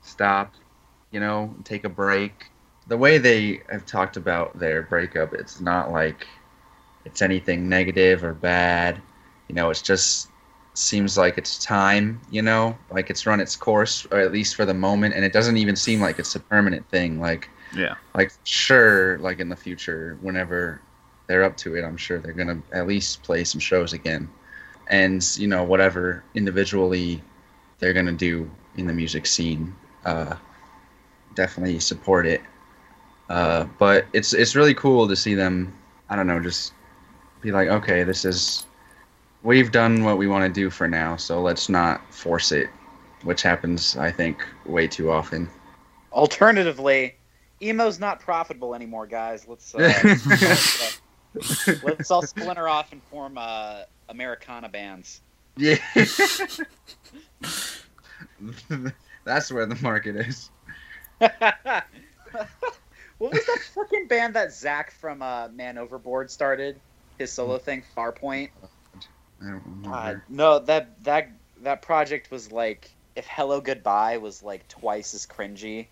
[0.00, 0.54] stop.
[1.10, 2.46] You know, take a break.
[2.86, 6.26] The way they have talked about their breakup, it's not like
[7.04, 9.02] it's anything negative or bad.
[9.48, 10.30] You know, it's just
[10.74, 14.64] seems like it's time, you know, like it's run its course, or at least for
[14.64, 17.20] the moment, and it doesn't even seem like it's a permanent thing.
[17.20, 17.94] Like, yeah.
[18.14, 20.80] like sure, like in the future, whenever
[21.26, 24.28] they're up to it, I'm sure they're gonna at least play some shows again,
[24.88, 27.22] and you know, whatever individually
[27.78, 30.36] they're gonna do in the music scene, uh,
[31.34, 32.42] definitely support it.
[33.28, 35.76] Uh, but it's it's really cool to see them.
[36.08, 36.72] I don't know, just
[37.40, 38.66] be like, okay, this is
[39.42, 42.68] we've done what we want to do for now, so let's not force it,
[43.22, 45.48] which happens, I think, way too often.
[46.12, 47.16] Alternatively,
[47.60, 49.46] emo's not profitable anymore, guys.
[49.46, 51.00] Let's uh, let's,
[51.66, 55.20] uh, let's all splinter off and form uh, Americana bands.
[55.56, 55.76] Yeah.
[59.24, 60.50] That's where the market is.
[61.18, 61.32] what
[63.18, 66.80] was that fucking band that Zach from uh, Man Overboard started?
[67.18, 68.48] His solo thing, Farpoint.
[69.42, 71.30] I don't God, no, that that
[71.62, 75.86] that project was like if Hello Goodbye was like twice as cringy.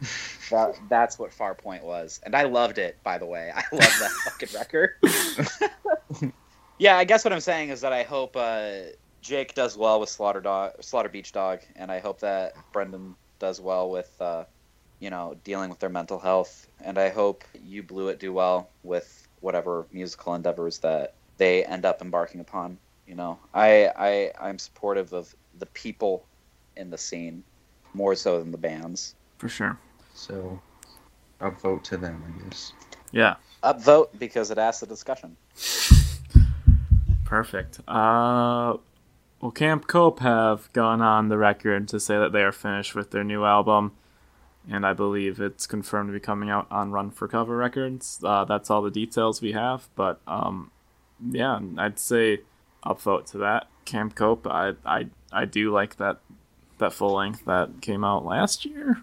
[0.50, 2.96] that that's what Farpoint was, and I loved it.
[3.02, 6.32] By the way, I love that fucking record.
[6.78, 8.72] yeah, I guess what I'm saying is that I hope uh,
[9.20, 13.60] Jake does well with Slaughter Dog, Slaughter Beach Dog, and I hope that Brendan does
[13.60, 14.44] well with uh,
[15.00, 16.68] you know, dealing with their mental health.
[16.80, 21.84] And I hope You Blew It do well with whatever musical endeavors that they end
[21.84, 22.78] up embarking upon.
[23.10, 26.24] You know, I I I'm supportive of the people
[26.76, 27.42] in the scene
[27.92, 29.16] more so than the bands.
[29.38, 29.76] For sure.
[30.14, 30.62] So,
[31.40, 32.72] upvote to them, I guess.
[33.10, 33.34] Yeah.
[33.64, 35.36] Upvote because it asks the discussion.
[37.24, 37.80] Perfect.
[37.88, 38.76] Uh,
[39.40, 43.10] well, Camp Cope have gone on the record to say that they are finished with
[43.10, 43.90] their new album,
[44.70, 48.20] and I believe it's confirmed to be coming out on Run for Cover Records.
[48.22, 50.70] Uh, that's all the details we have, but um,
[51.28, 52.42] yeah, I'd say
[52.84, 53.66] upvote to that.
[53.84, 56.18] Camp Cope, I, I, I do like that
[56.78, 59.02] that full length that came out last year,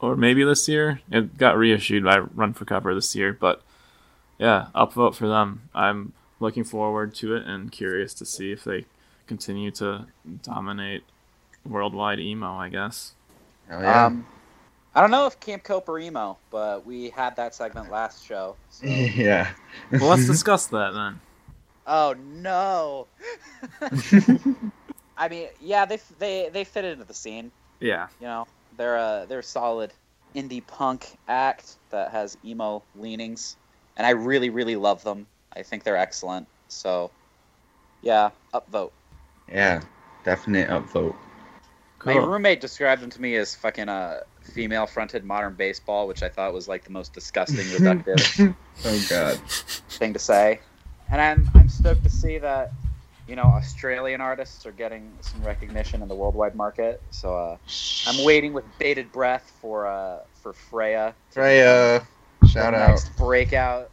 [0.00, 1.00] or maybe this year.
[1.10, 3.60] It got reissued by Run for Cover this year, but
[4.38, 5.68] yeah, upvote for them.
[5.74, 8.86] I'm looking forward to it and curious to see if they
[9.26, 10.06] continue to
[10.42, 11.02] dominate
[11.66, 12.52] worldwide emo.
[12.54, 13.12] I guess.
[13.68, 14.06] Hell yeah.
[14.06, 14.26] Um,
[14.94, 18.56] I don't know if Camp Cope or emo, but we had that segment last show.
[18.70, 19.50] so- yeah.
[19.90, 21.20] Well, let's discuss that then.
[21.86, 23.06] Oh no!
[25.16, 27.50] I mean, yeah, they they they fit into the scene.
[27.80, 29.92] Yeah, You know, they're a they're a solid
[30.34, 33.56] indie punk act that has emo leanings,
[33.96, 35.26] and I really really love them.
[35.56, 36.48] I think they're excellent.
[36.68, 37.10] So,
[38.02, 38.90] yeah, upvote.
[39.52, 39.82] yeah.
[40.24, 41.14] Definite upvote.
[42.06, 46.52] My roommate described them to me as fucking uh, female-fronted modern baseball, which I thought
[46.52, 48.54] was like the most disgusting, reductive
[48.84, 49.36] Oh god.
[49.90, 50.60] thing to say.
[51.10, 52.72] And I'm I'm stoked to see that,
[53.28, 57.00] you know, Australian artists are getting some recognition in the worldwide market.
[57.10, 57.56] So uh,
[58.06, 61.14] I'm waiting with bated breath for uh for Freya.
[61.30, 62.00] Freya.
[62.00, 62.08] become
[62.42, 62.88] the Shout out.
[62.90, 63.90] next breakout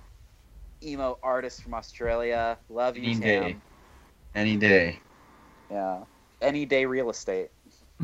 [0.83, 2.57] emo artist from Australia.
[2.69, 3.21] Love you, Any Tam.
[3.21, 3.57] day.
[4.33, 4.99] Any day.
[5.69, 6.03] Yeah,
[6.41, 7.49] any day real estate.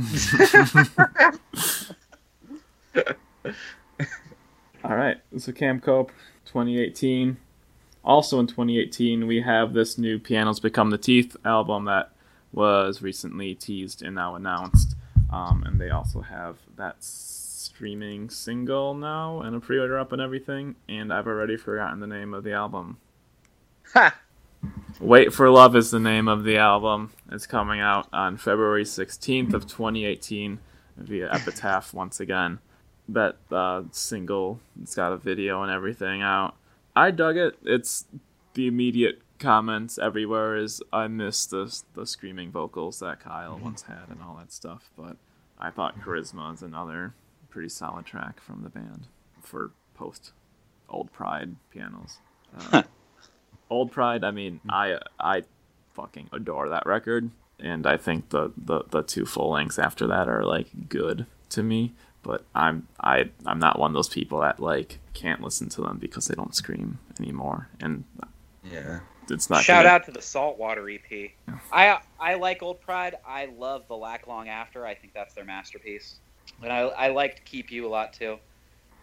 [4.83, 6.11] All right, so Camp Cope
[6.45, 7.37] 2018.
[8.07, 12.13] Also in 2018, we have this new Pianos Become the Teeth album that
[12.53, 14.95] was recently teased and now announced.
[15.29, 20.21] Um, and they also have that streaming single now and a pre order up and
[20.21, 20.77] everything.
[20.87, 22.95] And I've already forgotten the name of the album.
[23.93, 24.17] Ha!
[25.01, 27.11] Wait for Love is the name of the album.
[27.29, 30.59] It's coming out on February 16th of 2018
[30.95, 32.59] via Epitaph once again.
[33.09, 36.55] That uh, single, it's got a video and everything out.
[36.97, 37.57] I dug it.
[37.63, 38.05] It's
[38.55, 44.09] the immediate comments everywhere is I miss the the screaming vocals that Kyle once had
[44.09, 44.89] and all that stuff.
[44.97, 45.17] But
[45.59, 47.13] I thought Charisma is another
[47.49, 49.07] pretty solid track from the band
[49.41, 50.31] for post
[50.89, 52.17] Old Pride pianos.
[52.71, 52.81] Uh,
[53.69, 55.43] Old Pride, I mean, I I
[55.93, 57.29] fucking adore that record,
[57.59, 61.61] and I think the the, the two full lengths after that are like good to
[61.61, 61.93] me.
[62.27, 65.97] But I'm I I'm not one of those people that like can't listen to them
[65.97, 68.03] because they don't scream anymore, and
[68.69, 68.99] Yeah.
[69.29, 71.31] it's not Shout gonna- out to the Saltwater EP.
[71.71, 73.15] I I like Old Pride.
[73.25, 74.85] I love the Lack Long After.
[74.85, 76.19] I think that's their masterpiece.
[76.61, 78.37] And I I liked Keep You a lot too.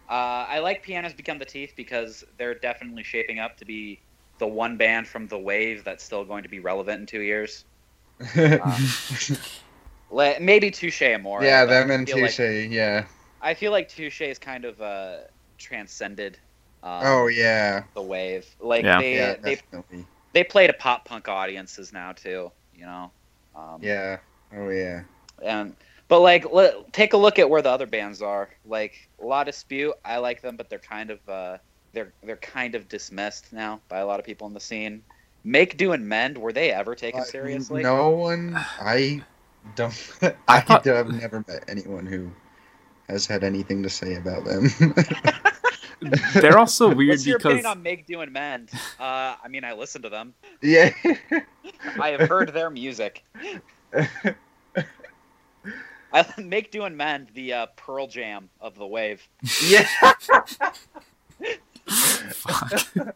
[0.07, 3.99] Uh, I like Pianos Become the Teeth because they're definitely shaping up to be
[4.37, 7.65] the one band from the wave that's still going to be relevant in two years.
[10.11, 11.43] Le- maybe Touche Amore.
[11.43, 12.67] yeah, them and feel like- Touche.
[12.69, 13.05] yeah.
[13.45, 15.17] I feel like Touche is kind of uh,
[15.59, 16.39] transcended.
[16.83, 17.83] Um, Oh yeah.
[17.93, 18.45] the wave.
[18.59, 18.99] Like Yeah.
[18.99, 20.05] they Yeah, they definitely.
[20.33, 22.51] they play to pop punk audiences now too.
[22.75, 23.11] You know.
[23.55, 24.17] Um, Yeah.
[24.55, 25.03] Oh yeah.
[25.43, 25.75] And
[26.07, 28.49] but like, let, take a look at where the other bands are.
[28.65, 31.57] Like La Dispute, I like them, but they're kind of uh,
[31.93, 35.03] they're they're kind of dismissed now by a lot of people in the scene.
[35.43, 37.83] Make Do and Mend, were they ever taken Uh, seriously?
[37.83, 38.55] No one.
[38.79, 39.23] I
[39.75, 39.93] don't.
[40.47, 42.31] I thought- have never met anyone who
[43.07, 44.69] has had anything to say about them.
[46.33, 48.69] They're also weird What's your because opinion on Make Do and Mend?
[48.99, 50.33] Uh, I mean, I listen to them.
[50.61, 50.91] yeah.
[51.99, 53.23] I have heard their music.
[56.13, 59.27] I Make Do and Mend, the uh, Pearl Jam of the wave.
[59.63, 59.87] yeah.
[62.31, 63.15] fuck.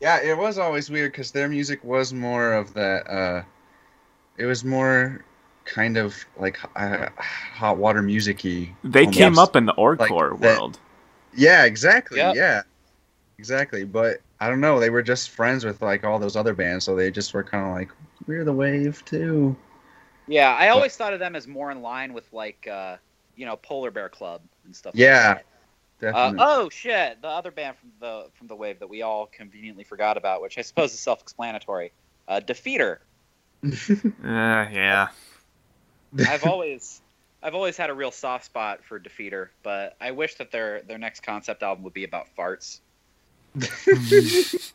[0.00, 3.06] Yeah, it was always weird because their music was more of that.
[3.06, 3.42] Uh,
[4.38, 5.22] it was more
[5.64, 8.74] kind of like uh, hot water musicy.
[8.84, 9.18] they almost.
[9.18, 10.78] came up in the Like orgcore that- world.
[11.34, 12.18] Yeah, exactly.
[12.18, 12.34] Yep.
[12.34, 12.62] Yeah,
[13.38, 13.84] exactly.
[13.84, 14.80] But I don't know.
[14.80, 17.64] They were just friends with like all those other bands, so they just were kind
[17.66, 17.90] of like,
[18.26, 19.54] we're the wave too.
[20.26, 22.96] Yeah, I always thought of them as more in line with like uh,
[23.36, 24.92] you know Polar Bear Club and stuff.
[24.96, 25.44] Yeah, Like
[26.00, 26.14] that.
[26.14, 26.46] Uh, Definitely.
[26.48, 27.22] oh shit!
[27.22, 30.58] The other band from the from the wave that we all conveniently forgot about, which
[30.58, 31.92] I suppose is self-explanatory.
[32.26, 32.98] Uh, Defeater.
[33.62, 35.08] Uh, yeah.
[36.18, 37.00] I've always
[37.42, 40.98] I've always had a real soft spot for Defeater, but I wish that their their
[40.98, 42.80] next concept album would be about farts.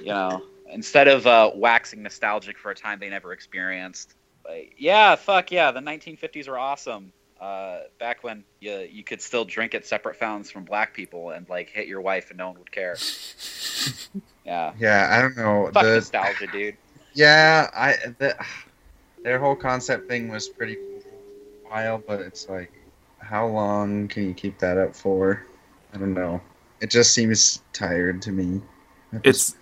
[0.00, 4.14] You know, instead of uh, waxing nostalgic for a time they never experienced.
[4.46, 7.12] Like, yeah, fuck yeah, the 1950s were awesome.
[7.40, 11.48] Uh, back when you you could still drink at separate fountains from black people and
[11.48, 12.96] like hit your wife and no one would care.
[14.44, 15.70] Yeah, Yeah, I don't know.
[15.72, 16.76] fuck the, nostalgia, dude.
[17.14, 18.36] Yeah, I the,
[19.22, 20.76] their whole concept thing was pretty
[21.70, 22.72] wild, but it's like,
[23.18, 25.46] how long can you keep that up for?
[25.94, 26.40] I don't know.
[26.80, 28.60] It just seems tired to me.
[29.24, 29.54] It's.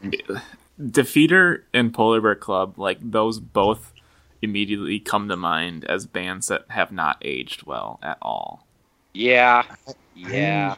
[0.80, 3.92] Defeater and Polar Bear Club, like those both
[4.40, 8.66] immediately come to mind as bands that have not aged well at all.
[9.12, 9.64] Yeah,
[10.16, 10.76] yeah.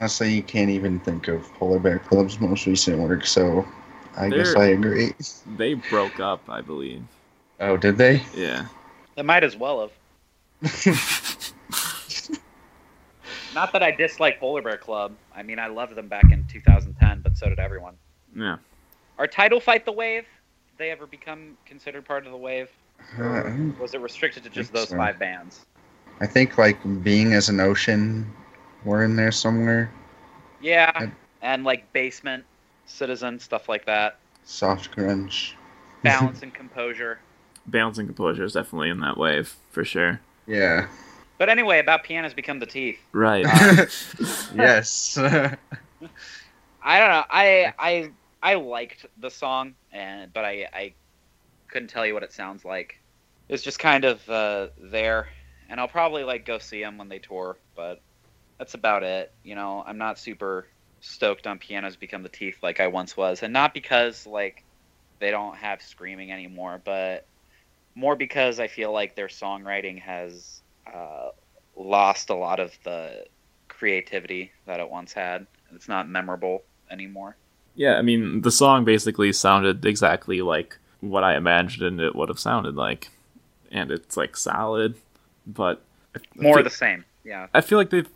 [0.00, 3.66] honestly, you can't even think of Polar Bear Club's most recent work, so
[4.16, 5.12] I guess They're- I agree.
[5.58, 7.02] They broke up, I believe.
[7.62, 8.20] Oh, did they?
[8.34, 8.66] Yeah.
[9.14, 9.92] They might as well have.
[13.54, 15.12] Not that I dislike Polar Bear Club.
[15.34, 17.94] I mean, I loved them back in 2010, but so did everyone.
[18.34, 18.56] Yeah.
[19.18, 20.24] Are Title Fight the Wave?
[20.70, 22.68] Did they ever become considered part of the wave?
[23.18, 23.42] Uh,
[23.80, 24.96] Was it restricted to just those so.
[24.96, 25.66] five bands?
[26.20, 28.32] I think like being as an ocean,
[28.84, 29.92] were in there somewhere.
[30.60, 32.44] Yeah, I- and like Basement,
[32.86, 34.16] Citizen, stuff like that.
[34.44, 35.52] Soft grunge.
[36.02, 37.18] Balance and Composure.
[37.66, 40.20] Balance and composure is definitely in that wave, for sure.
[40.46, 40.88] Yeah.
[41.38, 42.98] But anyway, about pianos become the teeth.
[43.12, 43.44] Right.
[44.54, 45.18] yes.
[45.18, 47.24] I don't know.
[47.30, 48.10] I I
[48.42, 50.94] I liked the song, and but I I
[51.68, 53.00] couldn't tell you what it sounds like.
[53.48, 55.28] It's just kind of uh, there,
[55.68, 58.00] and I'll probably like go see them when they tour, but
[58.58, 59.32] that's about it.
[59.44, 60.66] You know, I'm not super
[61.00, 64.64] stoked on pianos become the teeth like I once was, and not because like
[65.18, 67.26] they don't have screaming anymore, but
[67.94, 70.60] more because I feel like their songwriting has
[70.92, 71.30] uh,
[71.76, 73.24] lost a lot of the
[73.68, 75.46] creativity that it once had.
[75.74, 77.36] It's not memorable anymore.
[77.74, 82.38] yeah, I mean, the song basically sounded exactly like what I imagined it would have
[82.38, 83.10] sounded like.
[83.70, 84.96] And it's like solid,
[85.46, 85.82] but
[86.36, 87.04] More feel- the same.
[87.24, 87.46] Yeah.
[87.54, 88.08] I feel like they've,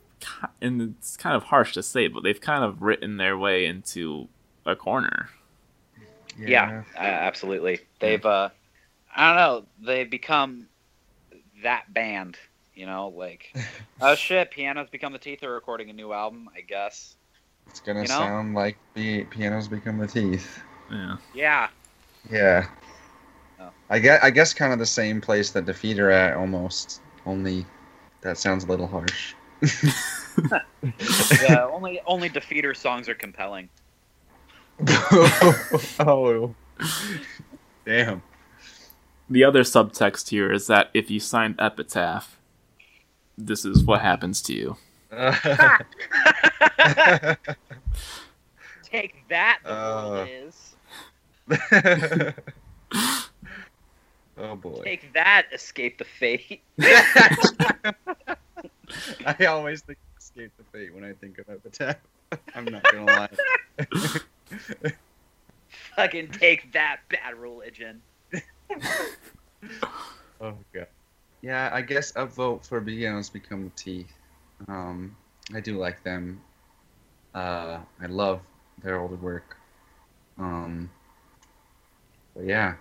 [0.60, 4.28] and it's kind of harsh to say, but they've kind of written their way into
[4.66, 5.30] a corner.
[6.38, 7.80] Yeah, uh, absolutely.
[7.98, 8.50] They've uh
[9.16, 10.68] I don't know, they've become
[11.62, 12.36] that band,
[12.74, 13.52] you know, like
[14.00, 17.16] oh shit, Piano's become the teeth are recording a new album, I guess.
[17.66, 18.14] It's gonna You know?
[18.18, 20.60] sound like the pianos become the teeth.
[20.90, 21.16] Yeah.
[21.34, 21.68] Yeah.
[22.30, 22.66] Yeah.
[23.60, 23.70] Oh.
[23.90, 27.00] I guess I guess kind of the same place that Defeat are at almost.
[27.24, 27.66] Only
[28.20, 29.34] that sounds a little harsh.
[31.42, 33.68] Yeah, only only Defeater songs are compelling.
[35.98, 36.54] oh.
[37.86, 38.22] Damn.
[39.28, 42.38] The other subtext here is that if you signed Epitaph,
[43.36, 44.76] this is what happens to you.
[48.84, 50.26] Take that the Uh.
[50.28, 50.76] is.
[54.38, 54.80] oh boy.
[54.84, 56.62] Take that, escape the fate.
[59.26, 61.96] I always think escape the fate when I think of Epitaph.
[62.54, 63.28] I'm not gonna lie.
[65.96, 68.02] Fucking take that, bad religion.
[70.40, 70.86] Oh god.
[71.42, 74.12] Yeah, I guess upvote for Pianos Become Teeth.
[74.68, 75.16] Um,
[75.54, 76.40] I do like them.
[77.34, 78.40] Uh, I love
[78.82, 79.56] their older work.
[80.38, 80.90] Um,
[82.34, 82.74] but yeah,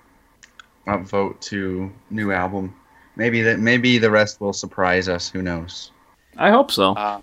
[0.88, 2.76] upvote to new album.
[3.16, 5.30] Maybe that maybe the rest will surprise us.
[5.30, 5.92] Who knows?
[6.38, 6.94] I hope so.
[6.94, 7.22] Uh,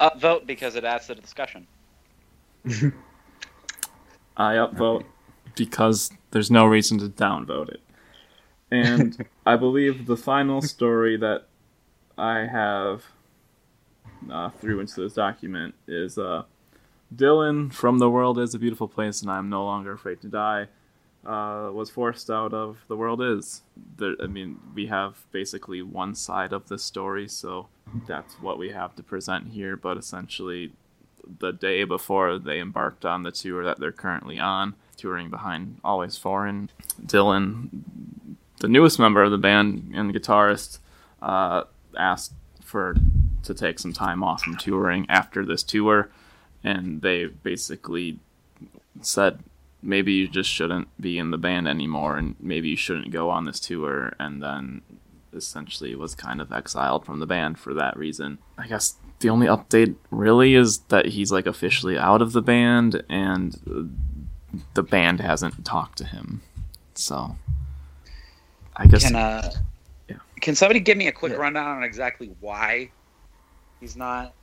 [0.00, 1.66] upvote because it adds to the discussion.
[4.36, 5.04] I upvote
[5.54, 7.80] because there's no reason to downvote it.
[8.70, 11.44] And I believe the final story that
[12.18, 13.04] I have
[14.30, 16.44] uh, through into this document is uh,
[17.14, 20.66] Dylan from The World is a Beautiful Place and I'm No Longer Afraid to Die
[21.26, 23.62] uh, was forced out of The World Is.
[23.98, 27.68] There, I mean, we have basically one side of the story, so
[28.06, 30.72] that's what we have to present here, but essentially
[31.40, 36.16] the day before they embarked on the tour that they're currently on, touring behind Always
[36.16, 36.70] Foreign.
[37.04, 37.68] Dylan,
[38.60, 40.78] the newest member of the band and guitarist,
[41.22, 41.64] uh,
[41.96, 42.32] asked
[42.62, 42.96] for
[43.42, 46.10] to take some time off from touring after this tour,
[46.64, 48.18] and they basically
[49.00, 49.38] said
[49.82, 53.44] maybe you just shouldn't be in the band anymore, and maybe you shouldn't go on
[53.44, 54.82] this tour, and then
[55.32, 58.38] essentially was kind of exiled from the band for that reason.
[58.58, 63.02] I guess the only update really is that he's like officially out of the band
[63.08, 63.90] and
[64.74, 66.42] the band hasn't talked to him.
[66.94, 67.36] So
[68.76, 69.50] I guess Can uh,
[70.08, 70.16] Yeah.
[70.40, 71.38] Can somebody give me a quick Yeah.
[71.38, 72.90] rundown on exactly why
[73.80, 74.34] he's not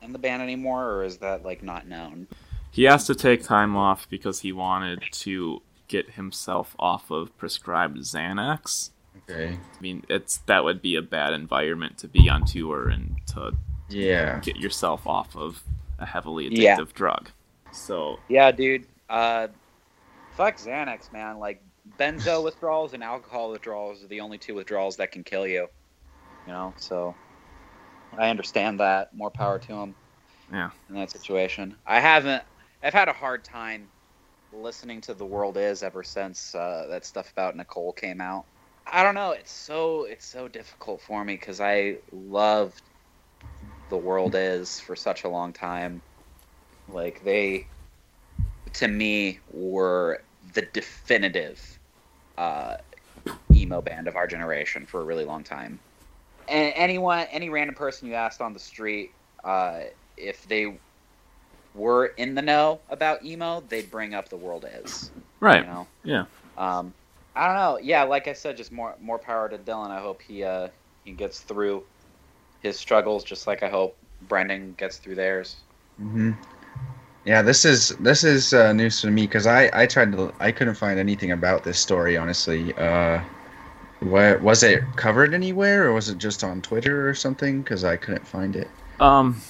[0.00, 2.26] in the band anymore, or is that like not known?
[2.70, 7.98] He has to take time off because he wanted to get himself off of prescribed
[7.98, 8.90] Xanax.
[9.28, 9.54] Okay.
[9.54, 13.52] I mean, it's that would be a bad environment to be on tour and to
[13.90, 14.38] Yeah.
[14.40, 15.62] get yourself off of
[15.98, 16.84] a heavily addictive Yeah.
[16.94, 17.30] drug.
[17.72, 18.86] So Yeah, dude.
[19.10, 19.48] Uh,
[20.36, 21.38] fuck Xanax, man.
[21.38, 21.62] Like
[21.98, 25.68] benzo withdrawals and alcohol withdrawals are the only two withdrawals that can kill you.
[26.46, 27.14] You know, so
[28.18, 29.14] I understand that.
[29.14, 29.94] More power to him.
[30.52, 30.70] Yeah.
[30.88, 32.42] In that situation, I haven't.
[32.82, 33.88] I've had a hard time
[34.52, 38.46] listening to "The World Is" ever since uh, that stuff about Nicole came out.
[38.86, 39.30] I don't know.
[39.30, 42.82] It's so it's so difficult for me because I loved
[43.88, 46.02] "The World Is" for such a long time.
[46.88, 47.66] Like they,
[48.74, 50.20] to me, were
[50.52, 51.78] the definitive
[52.36, 52.76] uh,
[53.54, 55.80] emo band of our generation for a really long time.
[56.48, 59.12] And anyone, any random person you asked on the street,
[59.44, 59.82] uh,
[60.16, 60.80] if they
[61.74, 65.88] were in the know about emo, they'd bring up "The World Is." right, You know.
[66.04, 66.24] yeah,
[66.56, 66.94] Um,
[67.34, 67.78] I don't know.
[67.82, 69.90] Yeah, like I said, just more more power to Dylan.
[69.90, 70.68] I hope he uh,
[71.04, 71.84] he gets through
[72.60, 75.56] his struggles, just like I hope Brendan gets through theirs.
[75.98, 76.32] hmm
[77.24, 80.50] Yeah, this is this is uh, news to me because I I tried to I
[80.50, 82.74] couldn't find anything about this story honestly.
[82.74, 83.20] Uh,
[84.00, 87.62] what was it covered anywhere or was it just on Twitter or something?
[87.62, 88.68] Because I couldn't find it.
[88.98, 89.40] Um,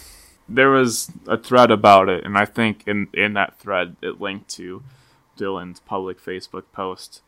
[0.48, 4.50] there was a thread about it, and I think in in that thread it linked
[4.56, 4.82] to
[5.38, 7.22] Dylan's public Facebook post,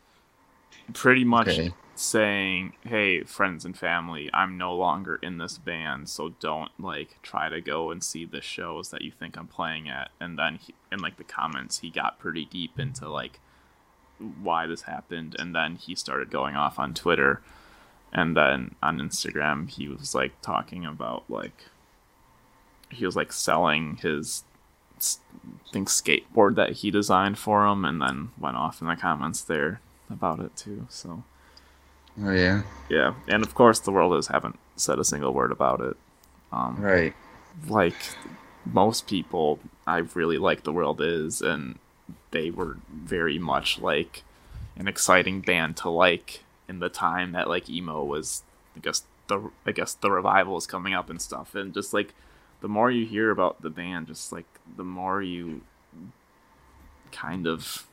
[0.93, 1.73] pretty much Okay.
[1.95, 7.49] saying, "Hey, friends and family, I'm no longer in this band, so don't like try
[7.49, 10.73] to go and see the shows that you think I'm playing at." And then he,
[10.91, 13.39] in like the comments, he got pretty deep into like
[14.41, 17.41] why this happened, and then he started going off on Twitter,
[18.13, 21.65] and then on Instagram he was like talking about like
[22.89, 24.43] he was like selling his
[24.97, 29.41] I think skateboard that he designed for him, and then went off in the comments
[29.41, 30.87] there about it too.
[30.89, 31.23] So
[32.23, 35.81] Oh yeah, yeah, and of course the world is haven't said a single word about
[35.81, 35.97] it.
[36.51, 37.13] Um, right.
[37.67, 37.95] like
[38.65, 41.77] most people, I really like the world is, and
[42.31, 44.23] they were very much like
[44.77, 48.43] an exciting band to like in the time that like emo was.
[48.77, 52.13] I guess the I guess the revival is coming up and stuff, and just like
[52.61, 54.47] the more you hear about the band, just like
[54.77, 55.61] the more you
[57.11, 57.85] kind of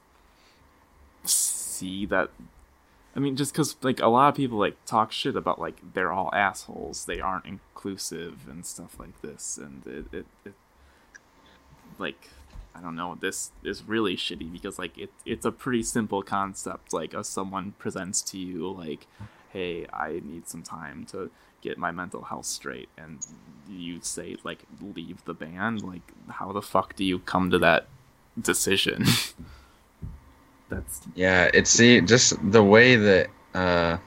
[1.82, 2.30] see that
[3.14, 6.12] I mean, just because like a lot of people like talk shit about like they're
[6.12, 10.54] all assholes, they aren't inclusive and stuff like this, and it, it, it
[11.98, 12.30] like
[12.74, 16.92] I don't know, this is really shitty because like it it's a pretty simple concept.
[16.92, 19.06] Like, if someone presents to you like,
[19.52, 21.30] "Hey, I need some time to
[21.60, 23.18] get my mental health straight," and
[23.68, 27.88] you say like, "Leave the band." Like, how the fuck do you come to that
[28.40, 29.04] decision?
[30.72, 33.98] That's Yeah, it's the just the way that uh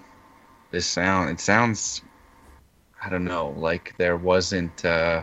[0.71, 2.01] this sound it sounds
[3.03, 5.21] I don't know, like there wasn't uh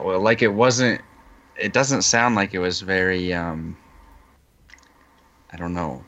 [0.00, 1.00] well like it wasn't
[1.56, 3.76] it doesn't sound like it was very um
[5.52, 6.04] I don't know.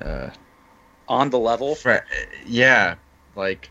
[0.00, 0.30] Uh
[1.08, 2.04] On the level, fre-
[2.46, 2.96] yeah,
[3.36, 3.70] like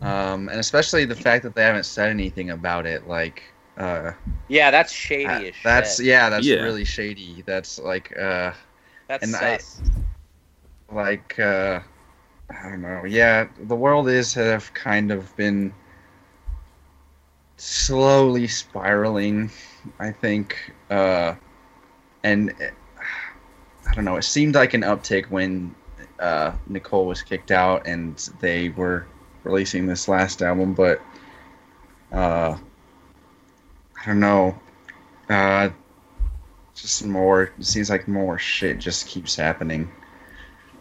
[0.00, 3.44] um and especially the fact that they haven't said anything about it like
[3.78, 4.12] uh
[4.48, 5.64] yeah, that's shady uh, as shit.
[5.64, 6.62] that's yeah, that's Yeah.
[6.62, 7.42] really shady.
[7.46, 8.52] That's like uh
[9.08, 9.58] that's and I-
[10.92, 11.80] like uh
[12.50, 13.04] I don't know.
[13.04, 15.72] Yeah, the world is have kind of been
[17.56, 19.50] slowly spiraling,
[19.98, 20.72] I think.
[20.90, 21.34] Uh
[22.24, 22.64] and uh,
[23.90, 25.74] I don't know, it seemed like an uptick when
[26.18, 29.06] uh Nicole was kicked out and they were
[29.44, 31.00] releasing this last album, but
[32.12, 32.56] uh
[34.00, 34.58] I don't know.
[35.28, 35.70] Uh
[36.80, 39.90] just more it seems like more shit just keeps happening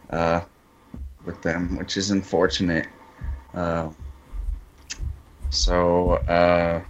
[0.09, 0.41] uh,
[1.25, 2.87] with them, which is unfortunate.
[3.53, 3.89] Uh,
[5.49, 6.81] so uh,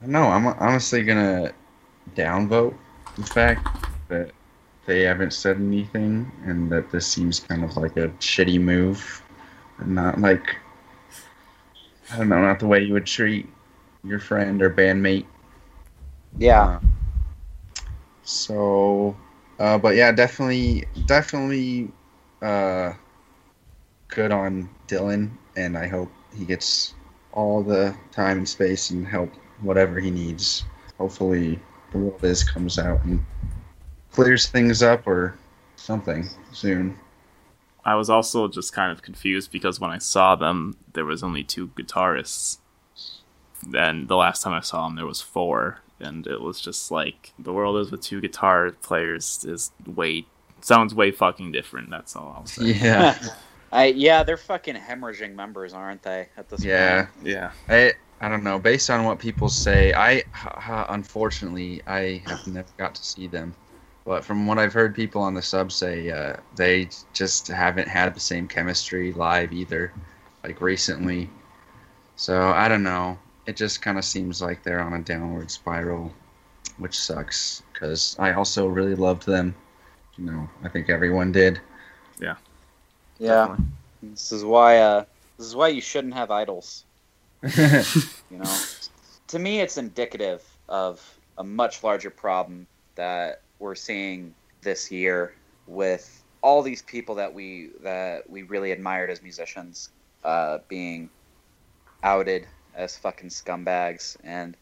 [0.00, 0.24] I don't know.
[0.24, 1.52] I'm honestly gonna
[2.14, 2.74] downvote
[3.16, 3.68] the fact
[4.08, 4.30] that
[4.86, 9.22] they haven't said anything, and that this seems kind of like a shitty move,
[9.78, 10.56] and not like
[12.12, 13.48] I don't know, not the way you would treat
[14.06, 15.26] your friend or bandmate.
[16.38, 16.80] yeah, Uh,
[18.22, 19.16] so,
[19.58, 21.90] uh, but yeah, definitely, definitely,
[22.42, 22.92] uh,
[24.08, 26.94] good on Dylan, and I hope he gets
[27.32, 30.64] all the time and space and help whatever he needs.
[30.98, 31.60] Hopefully,
[31.92, 33.24] the world is comes out and
[34.12, 35.36] clears things up or
[35.76, 36.98] something soon.
[37.84, 41.44] I was also just kind of confused because when I saw them, there was only
[41.44, 42.58] two guitarists.
[43.68, 47.32] Then the last time I saw them, there was four, and it was just like
[47.38, 50.26] the world is with two guitar players is way
[50.60, 51.90] sounds way fucking different.
[51.90, 52.72] That's all I'll say.
[52.72, 53.18] Yeah,
[53.72, 56.28] I yeah, they're fucking hemorrhaging members, aren't they?
[56.36, 57.06] At this yeah.
[57.06, 57.26] point.
[57.26, 57.50] Yeah.
[57.68, 58.58] I I don't know.
[58.58, 63.26] Based on what people say, I h- h- unfortunately I have never got to see
[63.26, 63.54] them,
[64.04, 68.14] but from what I've heard people on the sub say, uh, they just haven't had
[68.14, 69.92] the same chemistry live either,
[70.44, 71.28] like recently.
[72.16, 73.18] So I don't know.
[73.46, 76.12] It just kind of seems like they're on a downward spiral,
[76.78, 79.54] which sucks because I also really loved them.
[80.16, 81.60] You know, I think everyone did.
[82.20, 82.36] Yeah.
[83.20, 83.66] definitely.
[84.02, 85.04] This is why uh
[85.36, 86.84] this is why you shouldn't have idols.
[88.28, 88.56] You know,
[89.28, 91.00] to me, it's indicative of
[91.38, 92.66] a much larger problem
[92.96, 95.34] that we're seeing this year
[95.68, 99.90] with all these people that we that we really admired as musicians
[100.24, 101.08] uh, being
[102.02, 104.16] outed as fucking scumbags.
[104.24, 104.56] And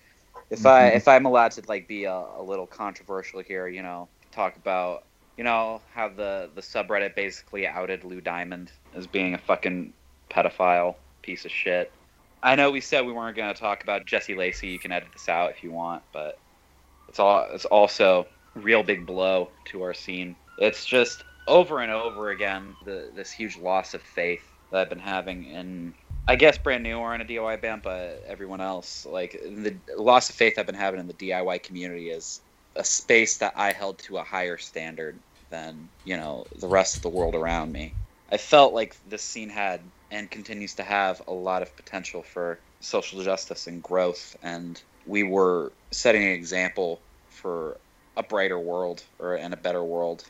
[0.50, 0.90] if I Mhm.
[0.90, 5.02] if I'm allowed to like be a, a little controversial here, you know, talk about
[5.38, 9.94] you know how the the subreddit basically outed Lou Diamond as being a fucking
[10.30, 11.92] pedophile piece of shit.
[12.42, 14.68] I know we said we weren't going to talk about Jesse Lacey.
[14.68, 16.36] You can edit this out if you want, but
[17.08, 20.36] it's all it's also real big blow to our scene.
[20.58, 25.00] It's just over and over again the this huge loss of faith that I've been
[25.00, 25.94] having in
[26.26, 30.30] I guess brand new or in a DIY band, but everyone else like the loss
[30.30, 32.40] of faith I've been having in the DIY community is
[32.76, 37.02] a space that I held to a higher standard than you know the rest of
[37.02, 37.96] the world around me.
[38.30, 42.62] I felt like this scene had and continues to have a lot of potential for
[42.80, 47.80] social justice and growth, and we were setting an example for
[48.16, 50.24] a brighter world or and a better world.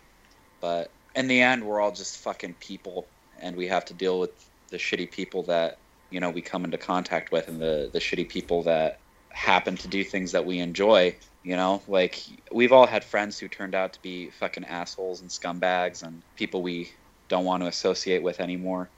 [0.61, 4.33] But in the end, we're all just fucking people, and we have to deal with
[4.71, 5.79] the shitty people that
[6.15, 9.01] you know we come into contact with, and the the shitty people that
[9.31, 11.15] happen to do things that we enjoy.
[11.43, 15.29] You know, like we've all had friends who turned out to be fucking assholes and
[15.29, 16.93] scumbags and people we
[17.29, 18.89] don't want to associate with anymore.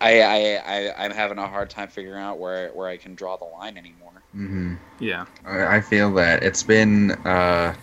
[0.00, 3.36] I, I, I I'm having a hard time figuring out where where I can draw
[3.36, 4.22] the line anymore.
[4.34, 4.74] mm-hmm.
[4.98, 5.26] Yeah.
[5.46, 7.74] I I feel that it's been, uh,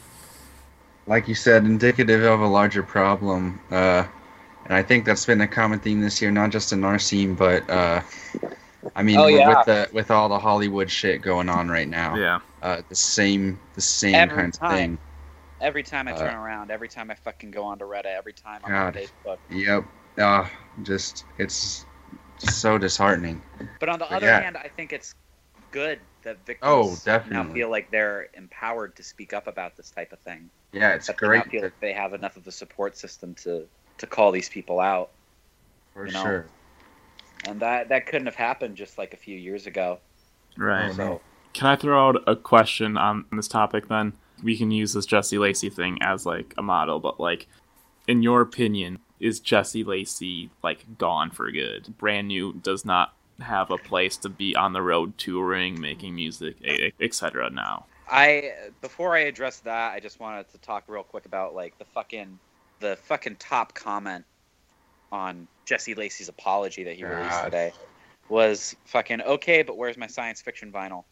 [1.08, 3.62] like you said, indicative of a larger problem.
[3.72, 4.04] Uh,
[4.66, 7.34] and I think that's been a common theme this year, not just in our scene,
[7.36, 8.02] but uh,
[8.96, 9.48] I mean, Oh, with, yeah.
[9.50, 12.40] with the with all the Hollywood shit going on right now, Yeah.
[12.62, 14.98] uh, the same the same Every kind of thing.
[15.60, 18.62] Every time I Uh, turn around, every time I fucking go onto Reddit, every time
[18.64, 18.98] I'm God.
[18.98, 19.38] on Facebook.
[19.50, 19.84] Yep.
[20.18, 20.48] Uh,
[20.84, 21.86] just it's
[22.40, 23.42] so disheartening.
[23.80, 24.42] But on the But other yeah.
[24.42, 25.14] hand, I think it's
[25.72, 30.12] good that victims Oh, now feel like they're empowered to speak up about this type
[30.12, 30.50] of thing.
[30.72, 33.36] Yeah, it's that they great now feel like they have enough of a support system
[33.36, 33.68] to
[34.00, 35.12] to call these people out,
[35.94, 36.24] for you know.
[36.24, 36.46] sure.
[37.46, 40.00] And that that couldn't have happened just like a few years ago.
[40.58, 40.94] Right.
[40.94, 41.22] So.
[41.54, 44.14] Can I throw out a question on this topic then?
[44.42, 47.48] We can use this Jesse Lacey thing as like a model, but like,
[48.08, 51.98] in your opinion, is Jesse Lacey like gone for good?
[51.98, 56.56] Brand new does not have a place to be on the road touring, making music,
[57.00, 57.50] etc.
[57.50, 57.86] Now.
[58.10, 61.86] I before I address that, I just wanted to talk real quick about like the
[61.86, 62.40] fucking
[62.80, 64.26] the fucking top comment
[65.12, 67.72] on Jesse Lacey's apology that he released today
[68.28, 71.06] was fucking okay, but where's my science fiction vinyl?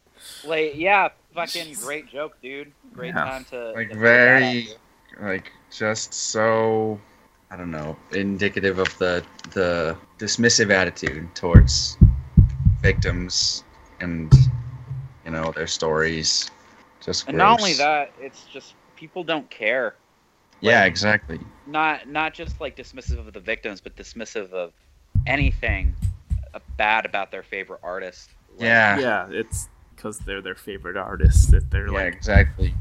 [0.43, 2.73] Like, yeah, fucking great joke, dude.
[2.93, 3.23] Great Yeah.
[3.23, 4.67] time to Like to very,
[5.21, 6.99] like just so,
[7.49, 11.95] I don't know, indicative of the the dismissive attitude towards
[12.81, 13.63] victims
[14.01, 14.29] and
[15.23, 16.51] you know their stories.
[16.99, 19.95] Just And not only that, it's just people don't care.
[20.61, 21.39] Yeah, exactly.
[21.67, 24.73] Not not just like dismissive of the victims, but dismissive of
[25.27, 25.95] anything
[26.53, 28.29] uh, bad about their favorite artist.
[28.51, 28.99] Like, Yeah.
[28.99, 32.13] Yeah, it's because they're their favorite artist that they're Yeah, like.
[32.15, 32.73] exactly.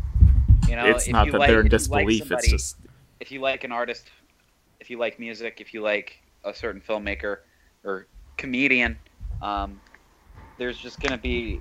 [0.68, 2.33] you know, it's not that like- they're in if you like disbelief.
[2.33, 2.76] it's just
[3.20, 4.11] if you like an artist,
[4.81, 7.39] if you like music, if you like a certain filmmaker
[7.85, 8.07] or
[8.37, 8.99] comedian,
[9.43, 9.81] um,
[10.59, 11.61] there's just going to be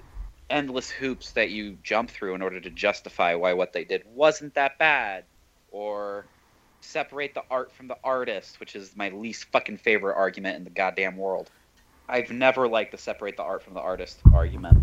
[0.49, 4.53] endless hoops that you jump through in order to justify why what they did wasn't
[4.55, 5.23] that bad,
[5.71, 6.25] or
[6.81, 10.69] separate the art from the artist, which is my least fucking favorite argument in the
[10.69, 11.49] goddamn world.
[12.09, 14.77] I've never liked the separate the art from the artist argument.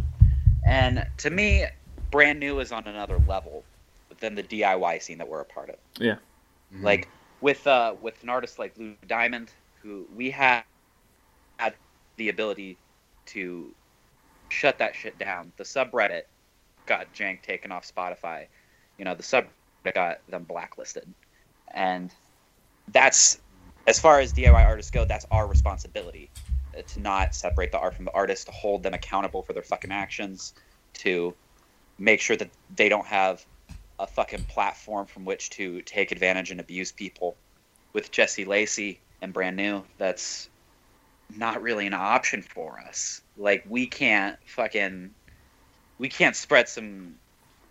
[0.67, 1.67] And to me,
[2.11, 3.65] brand new is on another level
[4.21, 5.77] than the DIY scene that we're a part of
[6.73, 6.83] Mhm.
[6.83, 7.09] like
[7.41, 10.65] with uh with an artist like Lou Diamond, who we had
[11.59, 11.75] had
[12.17, 12.79] the ability
[13.27, 13.75] to
[14.49, 15.53] shut that shit down.
[15.57, 16.23] The subreddit
[16.87, 18.47] got jank taken off Spotify.
[18.99, 19.23] You know, the
[19.85, 21.13] subreddit got them blacklisted,
[21.73, 22.13] and
[22.89, 23.41] that's
[23.87, 26.31] as far as DIY artists go, that's our responsibility
[26.77, 29.63] uh, to not separate the art from the artist, to hold them accountable for their
[29.63, 30.55] fucking actions,
[30.95, 31.35] to
[31.99, 33.45] make sure that they don't have
[33.99, 37.37] a fucking platform from which to take advantage and abuse people.
[37.93, 40.49] With Jesse Lacey and Brand New, that's
[41.37, 43.23] not really an option for us.
[43.37, 45.11] Like we can't fucking
[45.99, 47.15] we can't spread some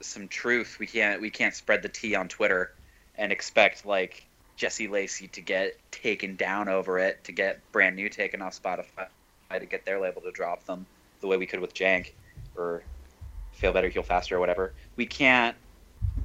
[0.05, 0.77] some truth.
[0.79, 2.73] We can't we can't spread the tea on Twitter
[3.15, 4.25] and expect like
[4.55, 9.07] Jesse Lacey to get taken down over it, to get brand new taken off Spotify,
[9.51, 10.85] to get their label to drop them
[11.21, 12.11] the way we could with Jank
[12.55, 12.83] or
[13.53, 14.73] Feel Better, Heal Faster or whatever.
[14.95, 15.55] We can't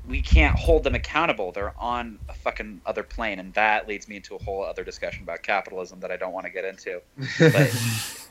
[0.07, 1.53] we can't hold them accountable.
[1.53, 5.23] They're on a fucking other plane, and that leads me into a whole other discussion
[5.23, 7.01] about capitalism that I don't want to get into.
[7.39, 8.29] But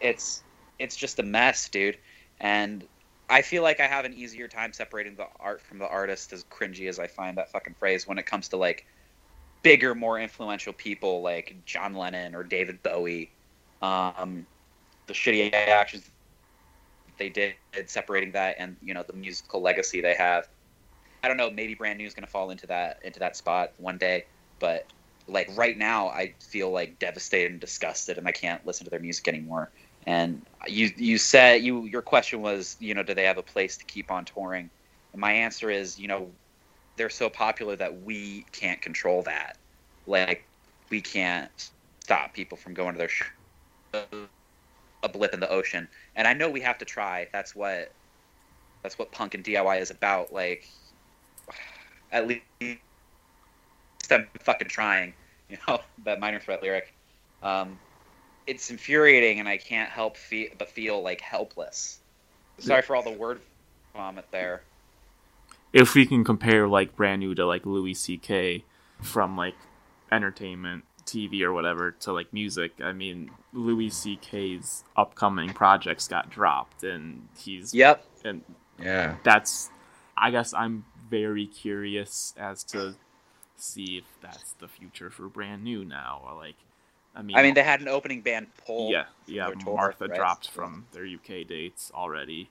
[0.00, 0.42] it's
[0.78, 1.98] it's just a mess, dude.
[2.40, 2.84] And
[3.28, 6.44] I feel like I have an easier time separating the art from the artist, as
[6.44, 8.86] cringy as I find that fucking phrase, when it comes to like
[9.62, 13.32] bigger, more influential people like John Lennon or David Bowie.
[13.82, 14.46] Um,
[15.06, 16.10] the shitty actions
[17.18, 17.56] they did,
[17.86, 20.48] separating that and you know the musical legacy they have.
[21.22, 21.50] I don't know.
[21.50, 24.24] Maybe Brand New is going to fall into that into that spot one day,
[24.60, 24.92] but
[25.28, 29.00] like right now, I feel like devastated and disgusted, and I can't listen to their
[29.00, 29.72] music anymore.
[30.08, 33.76] And you you said you your question was you know do they have a place
[33.76, 34.70] to keep on touring?
[35.12, 36.30] And my answer is you know
[36.96, 39.58] they're so popular that we can't control that.
[40.06, 40.44] Like
[40.88, 43.26] we can't stop people from going to their show.
[45.02, 45.86] A blip in the ocean,
[46.16, 47.28] and I know we have to try.
[47.30, 47.92] That's what
[48.82, 50.32] that's what punk and DIY is about.
[50.32, 50.66] Like
[52.12, 52.44] at least
[54.10, 55.12] I'm fucking trying.
[55.50, 56.92] You know that minor threat lyric.
[57.42, 57.78] Um,
[58.48, 62.00] it's infuriating, and I can't help feel but feel like helpless.
[62.58, 63.40] Sorry for all the word
[63.94, 64.62] vomit there.
[65.72, 68.64] If we can compare like brand new to like Louis C.K.
[69.02, 69.54] from like
[70.10, 76.82] entertainment, TV or whatever to like music, I mean Louis C.K.'s upcoming projects got dropped,
[76.82, 78.04] and he's Yep.
[78.24, 78.42] and
[78.80, 79.16] yeah.
[79.22, 79.70] that's
[80.16, 82.96] I guess I'm very curious as to
[83.56, 86.22] see if that's the future for brand new now.
[86.26, 86.56] Or like,
[87.14, 88.90] I mean, I mean, they had an opening band poll.
[88.92, 89.46] yeah, yeah.
[89.46, 90.16] their tour, Martha right?
[90.16, 92.48] dropped from their UK dates already,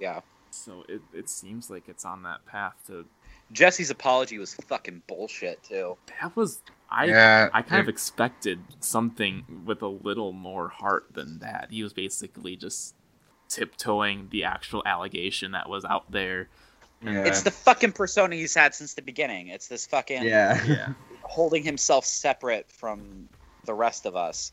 [0.00, 0.20] Yeah.
[0.50, 3.06] so it it seems like it's on that path to.
[3.52, 5.96] Jesse's apology was fucking bullshit too.
[6.20, 7.04] That was I.
[7.04, 7.48] yeah.
[7.52, 11.68] I kind of expected something with a little more heart than that.
[11.70, 12.94] He was basically just
[13.48, 16.48] tiptoeing the actual allegation that was out there.
[17.04, 17.24] yeah.
[17.24, 19.48] It's the fucking persona he's had since the beginning.
[19.48, 20.64] It's this fucking yeah.
[20.66, 20.88] Yeah.
[21.22, 23.28] holding himself separate from
[23.64, 24.52] the rest of us,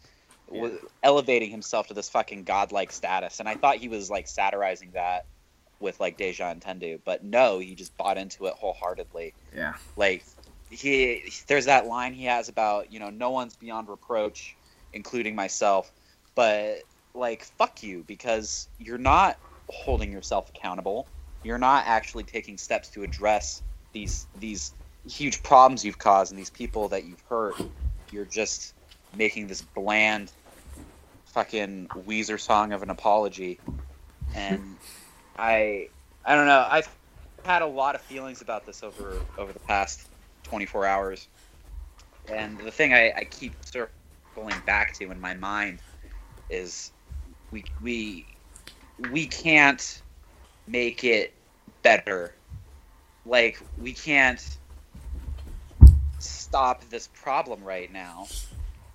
[0.52, 0.62] Yeah.
[0.64, 3.40] w- elevating himself to this fucking godlike status.
[3.40, 5.26] And I thought he was like satirizing that
[5.80, 9.34] with like Deja Entendu, but no, he just bought into it wholeheartedly.
[9.56, 9.76] Yeah.
[9.96, 10.24] Like
[10.70, 14.56] he, there's that line he has about you know no one's beyond reproach,
[14.94, 15.92] including myself,
[16.36, 16.80] but
[17.14, 19.38] like fuck you because you're not
[19.70, 21.08] holding yourself accountable.
[21.44, 24.74] You're not actually taking steps to address these these
[25.10, 27.56] huge problems you've caused and these people that you've hurt.
[28.12, 28.74] You're just
[29.16, 30.32] making this bland
[31.26, 33.60] fucking Weezer song of an apology.
[34.36, 34.78] And
[35.38, 35.90] I
[36.26, 36.68] I don't know.
[36.70, 36.90] I've
[37.46, 40.08] had a lot of feelings about this over over the past
[40.44, 41.28] 24 hours.
[42.28, 45.80] And the thing I, I keep circling back to in my mind
[46.50, 46.92] is
[47.52, 48.26] we we
[49.12, 50.02] we can't
[50.68, 51.34] make it
[51.82, 52.34] better.
[53.26, 54.58] Like we can't
[56.20, 58.28] stop this problem right now.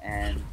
[0.04, 0.44] And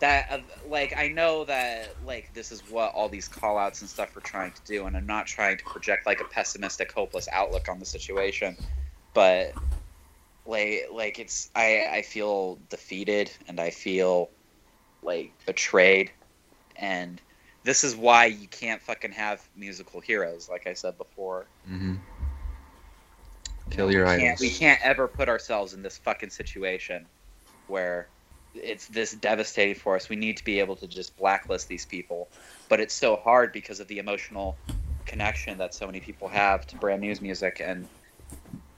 [0.00, 0.38] that uh,
[0.68, 4.20] like I know that like this is what all these call outs and stuff are
[4.20, 7.78] trying to do and I'm not trying to project like a pessimistic hopeless outlook on
[7.78, 8.56] the situation
[9.14, 9.52] but
[10.46, 14.30] like like it's I I feel defeated and I feel
[15.02, 16.10] like betrayed
[16.76, 17.20] and
[17.62, 21.94] this is why you can't fucking have musical heroes like I said before hmm
[23.70, 24.40] Kill your we can't, idols.
[24.40, 27.06] we can't ever put ourselves in this fucking situation
[27.68, 28.08] where
[28.54, 30.08] it's this devastating for us.
[30.08, 32.28] We need to be able to just blacklist these people,
[32.68, 34.56] but it's so hard because of the emotional
[35.06, 37.88] connection that so many people have to brand news music and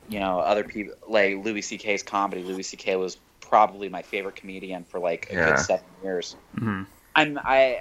[0.09, 2.43] you know other people like Louis C.K.'s comedy.
[2.43, 2.97] Louis C.K.
[2.97, 5.45] was probably my favorite comedian for like a Yeah.
[5.47, 6.37] good seven years.
[6.57, 6.87] Mhm.
[7.15, 7.81] I'm I.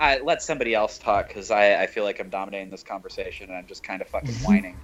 [0.00, 3.56] I let somebody else talk because I, I feel like I'm dominating this conversation and
[3.58, 4.76] I'm just kind of fucking whining.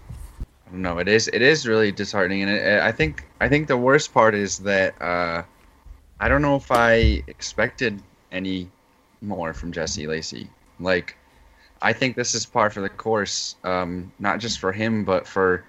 [0.73, 1.29] No, it is.
[1.29, 5.01] It is really disheartening, and it, I think I think the worst part is that
[5.01, 5.45] uh,
[6.21, 8.69] I don't know if I expected any
[9.21, 10.49] more from Jesse Lacey.
[10.81, 11.17] Like,
[11.83, 15.65] I think this is par for the course, um, not just for him, but for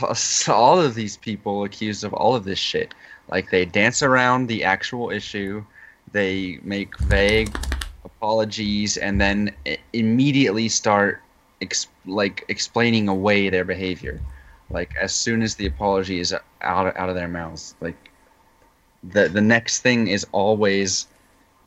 [0.48, 2.94] all of these people accused of all of this shit.
[3.30, 5.64] Like they dance around the actual issue,
[6.12, 7.54] they make vague
[8.04, 9.54] apologies, and then
[9.92, 11.20] immediately start
[11.60, 14.20] ex- like explaining away their behavior.
[14.70, 18.07] Like as soon as the apology is out out of their mouths, like
[19.02, 21.06] the the next thing is always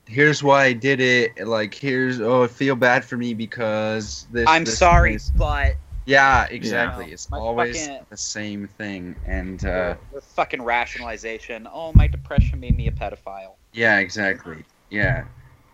[0.06, 1.48] here's why I did it.
[1.48, 4.48] Like here's oh I feel bad for me because this.
[4.48, 5.76] I'm this, sorry, this." but
[6.06, 7.08] Yeah, exactly.
[7.08, 7.14] Yeah.
[7.14, 11.68] It's My always fucking- the same thing, and uh, the fucking rationalization.
[11.72, 13.54] Oh, my depression made me a pedophile.
[13.74, 14.66] yeah, exactly.
[14.90, 15.24] Yeah,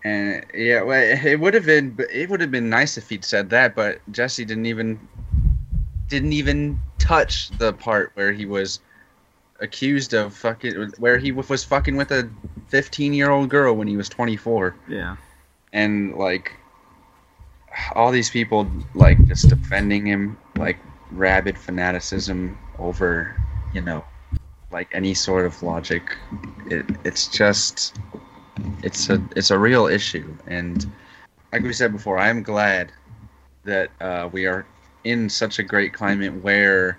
[0.04, 3.50] and yeah, well, it would have been it would have been nice if he'd said
[3.50, 5.00] that, but Jesse didn't even
[6.08, 8.80] didn't even touch the part where he was
[9.60, 12.30] accused of fucking where he was fucking with a
[12.70, 15.16] 15 year old girl when he was 24 Yeah.
[15.74, 16.54] and like
[17.96, 20.78] all these people like just defending him like
[21.12, 23.36] rabid fanaticism over
[23.74, 24.04] you know
[24.72, 26.18] like any sort of logic.
[26.66, 27.96] It, it's just
[28.84, 30.36] it's a it's a real issue.
[30.48, 30.92] And
[31.54, 32.92] like we said before i'm glad
[33.64, 34.66] that uh, we are
[35.06, 36.98] in such a great climate where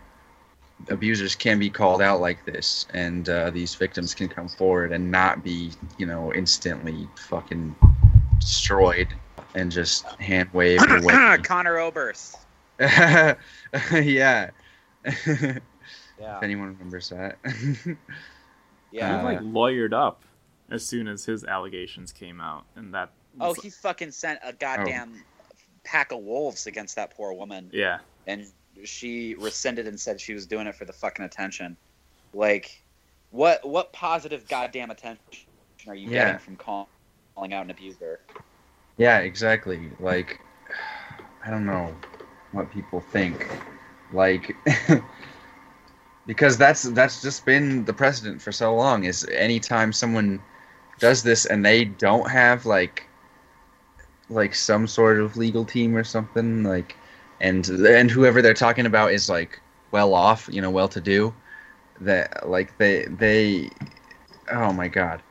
[0.89, 5.11] abusers can be called out like this and uh, these victims can come forward and
[5.11, 7.74] not be you know instantly fucking
[8.39, 9.09] destroyed
[9.55, 12.37] and just hand waved away Conor Oberst.
[12.81, 13.37] yeah
[15.05, 15.61] if
[16.43, 17.39] anyone remembers that
[18.93, 19.20] yeah.
[19.20, 20.22] Uh, like lawyered up
[20.70, 23.11] as soon as his allegations came out, and that.
[23.41, 25.14] oh, he fucking sent a goddamn
[25.85, 27.99] pack of wolves against that poor woman, Yeah.
[28.26, 28.47] and
[28.85, 31.79] she rescinded and said she was doing it for the fucking attention.
[32.33, 32.70] Like,
[33.31, 35.20] what what positive goddamn attention
[35.89, 36.11] are you Yeah.
[36.11, 36.93] getting from call,
[37.35, 38.20] calling out an abuser?
[38.97, 39.91] Yeah, exactly.
[40.01, 40.41] Like,
[41.45, 41.95] I don't know
[42.53, 43.47] what people think.
[44.12, 44.57] Like,
[46.26, 49.05] because that's that's just been the precedent for so long.
[49.05, 50.43] Is anytime someone
[50.99, 53.05] does this and they don't have like
[54.31, 56.97] like some sort of legal team or something like
[57.41, 59.61] and and whoever they're talking about is like
[59.91, 61.32] well off you know well to do
[62.01, 63.70] that like they they
[64.51, 65.22] oh my god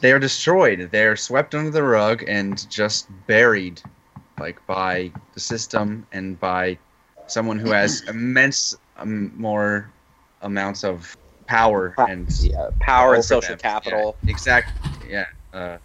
[0.00, 0.88] they are destroyed.
[0.92, 3.80] They're swept under the rug and just buried,
[4.38, 6.78] like by the system and by
[7.26, 9.90] someone who has immense um, more
[10.42, 13.58] amounts of power and Yeah, power and social them.
[13.58, 14.16] capital.
[14.22, 15.10] Yeah, exactly.
[15.10, 15.26] Yeah.
[15.52, 15.78] Uh,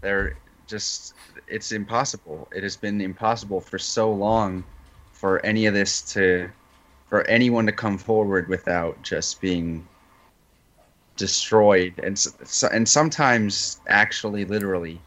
[0.00, 1.14] they're just.
[1.50, 2.48] It's impossible.
[2.54, 4.64] It has been impossible for so long
[5.12, 6.50] for any of this to,
[7.08, 9.86] for anyone to come forward without just being
[11.16, 15.00] destroyed and s- s- and sometimes actually literally.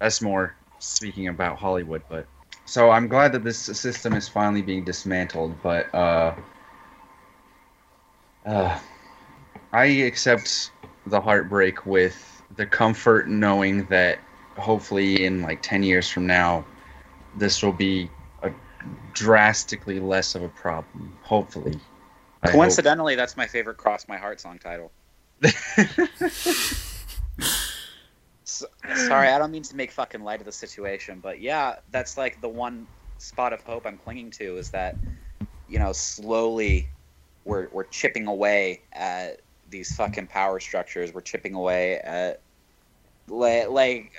[0.00, 2.26] That's more speaking about Hollywood, but
[2.64, 5.54] so I'm glad that this system is finally being dismantled.
[5.62, 6.34] But uh,
[8.46, 8.78] uh,
[9.72, 10.72] I accept
[11.06, 14.20] the heartbreak with the comfort knowing that
[14.60, 16.64] hopefully in like 10 years from now
[17.36, 18.10] this will be
[18.42, 18.50] a
[19.12, 21.78] drastically less of a problem hopefully
[22.42, 22.56] I hope.
[22.56, 24.90] Coincidentally, that's my favorite "Cross My Heart" song title.
[28.50, 28.66] So,
[29.06, 32.40] sorry, I don't mean to make fucking light of the situation, but yeah, that's like
[32.40, 32.86] the one
[33.18, 34.96] spot of hope I'm clinging to is that,
[35.68, 36.88] you know, slowly
[37.44, 39.40] we're we're chipping away at
[39.70, 41.14] these fucking power structures.
[41.14, 42.40] We're chipping away at
[43.28, 44.12] like, like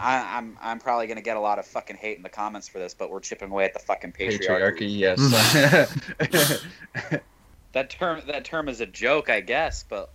[0.00, 2.78] I, I'm I'm probably gonna get a lot of fucking hate in the comments for
[2.78, 4.46] this, but we're chipping away at the fucking patriarchy.
[4.48, 5.20] patriarchy yes
[7.72, 10.10] That term that term is a joke, I guess, but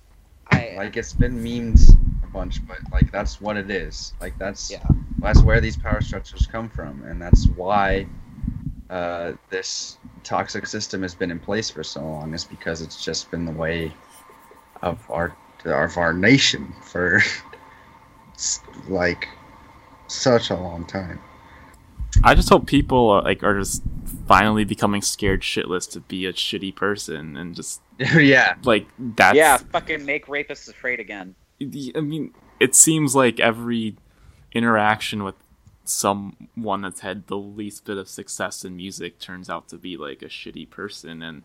[0.52, 1.80] I like it's been memed
[2.24, 4.86] a bunch but like that's what it is like that's Yeah.
[5.20, 8.06] that's where these power structures come from and that's why
[8.90, 13.32] uh, this toxic system has been in place for so long is because it's just
[13.32, 13.92] been the way
[14.84, 17.22] of our of our nation for
[18.88, 19.28] like
[20.08, 21.20] such a long time.
[22.24, 23.84] I just hope people are, like are just
[24.28, 28.56] finally becoming scared shitless to be a shitty person and just yeah.
[28.64, 31.36] like that's yeah, fucking make rapists afraid again.
[31.62, 33.96] I mean, it seems like every
[34.54, 35.36] interaction with
[35.84, 40.22] someone that's had the least bit of success in music turns out to be like
[40.22, 41.44] a shitty person, and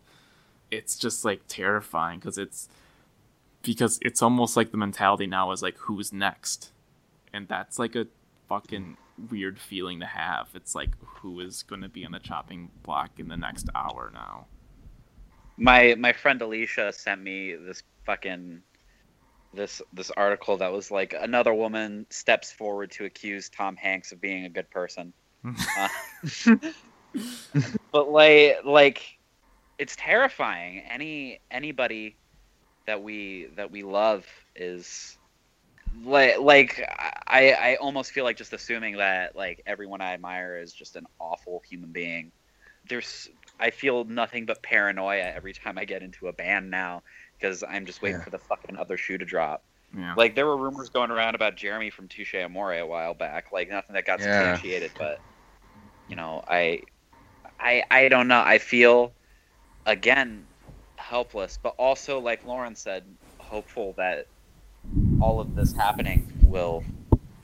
[0.69, 2.69] it's just like terrifying because it's
[3.61, 6.71] because it's almost like the mentality now is like who's next,
[7.31, 8.07] and that's like a
[8.51, 8.97] fucking
[9.29, 10.49] weird feeling to have.
[10.53, 14.11] It's like who is going to be on the chopping block in the next hour
[14.13, 14.47] now.
[15.55, 18.61] My my friend Alicia sent me this fucking
[19.53, 24.19] this this article that was like another woman steps forward to accuse Tom Hanks of
[24.19, 25.13] being a good person.
[25.77, 26.55] Uh,
[27.91, 29.17] but like like
[29.79, 30.83] it's terrifying.
[30.89, 32.17] Any anybody
[32.85, 34.25] that we that we love
[34.55, 35.17] is
[36.03, 36.81] like like
[37.27, 41.05] I I almost feel like just assuming that like everyone I admire is just an
[41.19, 42.31] awful human being.
[42.89, 43.29] There's
[43.59, 47.03] I feel nothing but paranoia every time I get into a band now
[47.39, 48.23] because I'm just waiting Yeah.
[48.23, 49.63] for the fucking other shoe to drop.
[49.95, 50.13] Yeah.
[50.15, 53.51] Like there were rumors going around about Jeremy from Touche Amore a while back.
[53.51, 54.25] Like nothing that got Yeah.
[54.55, 55.19] substantiated, but
[56.07, 56.81] you know, I,
[57.59, 58.41] I, I don't know.
[58.41, 59.13] I feel
[59.85, 60.45] again
[60.97, 63.03] helpless, but also like Loren said,
[63.39, 64.27] hopeful that
[65.21, 66.83] all of this happening will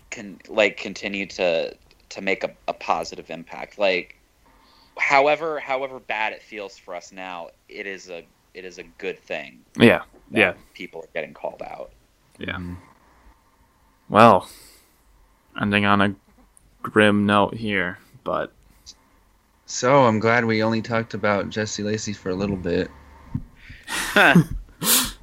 [0.10, 1.74] can like continue to
[2.10, 3.78] to make a, a positive impact.
[3.78, 4.16] Like
[4.98, 8.24] however however bad it feels for us now, it is a
[8.54, 9.60] it is a good thing.
[9.78, 10.02] yeah.
[10.32, 10.54] that Yeah.
[10.74, 11.92] people are getting called out.
[12.40, 12.58] Yeah.
[14.10, 14.50] Well,
[15.62, 16.16] ending on a
[16.82, 18.52] grim note here, but
[19.66, 22.90] So I'm glad we only talked about Jesse Lacey for a little bit.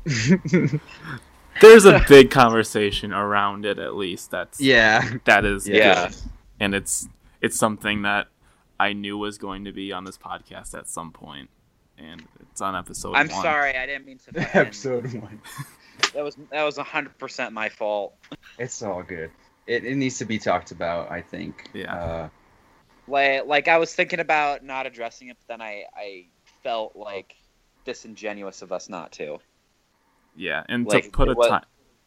[1.65, 4.31] there's a big conversation around it at least.
[4.31, 5.09] That's yeah.
[5.25, 6.09] that is Yeah.
[6.09, 6.17] good.
[6.61, 7.09] and it's
[7.41, 8.29] it's something that
[8.79, 11.49] I knew was going to be on this podcast at some point,
[11.99, 13.15] and it's on episode.
[13.15, 13.43] I'm one.
[13.43, 14.33] sorry, I didn't mean to.
[14.41, 15.41] Fucking, Episode one.
[16.12, 18.15] That was that was hundred percent my fault.
[18.59, 19.31] It's all good.
[19.67, 21.71] It, it needs to be talked about, I think.
[21.73, 21.95] Yeah.
[21.95, 22.29] Uh,
[23.07, 26.27] Like like I was thinking about not addressing it, but then I I
[26.62, 27.37] felt like
[27.85, 29.39] disingenuous of us not to.
[30.37, 31.64] Yeah, and Like, to put a what- time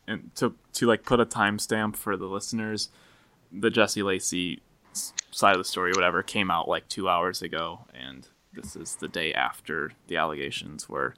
[0.07, 2.89] and to to like put a timestamp for the listeners,
[3.51, 4.61] the Jesse Lacey
[5.32, 9.07] side of the story, whatever, came out like two hours ago, and this is the
[9.07, 11.13] day after the allegations were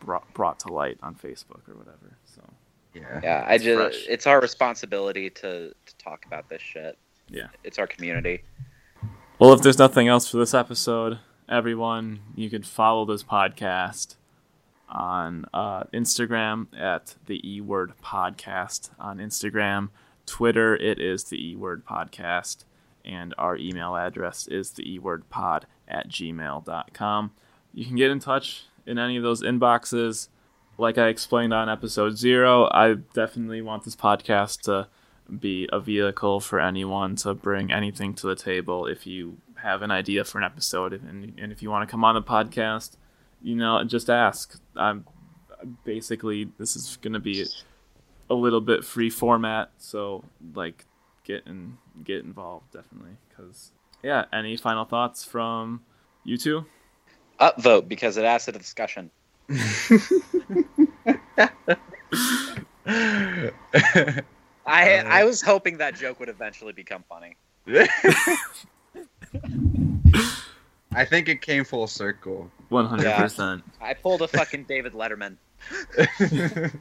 [0.00, 2.16] brought brought to light on Facebook or whatever.
[2.24, 2.42] So
[2.94, 3.20] yeah.
[3.22, 4.06] Yeah, I just fresh.
[4.08, 6.98] it's our responsibility to to talk about this shit.
[7.28, 7.46] Yeah.
[7.64, 8.42] It's our community.
[9.38, 14.16] Well, if there's nothing else for this episode, everyone, you could follow this podcast
[14.92, 19.88] on uh, Instagram at the E Word Podcast on Instagram.
[20.26, 22.64] Twitter, it is the E Word Podcast.
[23.04, 27.32] And our email address is the E Word Pod at gmail.com.
[27.74, 30.28] You can get in touch in any of those inboxes.
[30.78, 34.88] Like I explained on episode zero, I definitely want this podcast to
[35.38, 38.86] be a vehicle for anyone to bring anything to the table.
[38.86, 42.04] If you have an idea for an episode and, and if you want to come
[42.04, 42.96] on the podcast,
[43.42, 44.58] you know, just ask.
[44.76, 45.06] I'm
[45.84, 47.46] basically this is going to be
[48.30, 50.24] a little bit free format, so
[50.54, 50.84] like
[51.24, 53.72] get in, get involved definitely cuz
[54.02, 55.82] yeah, any final thoughts from
[56.24, 56.64] you two?
[57.40, 59.10] Upvote because it adds to the discussion.
[64.66, 67.36] I Uh, I was hoping that joke would eventually become funny.
[70.94, 72.50] I think it came full circle.
[72.70, 73.62] 100%.
[73.80, 75.36] I pulled a fucking David Letterman.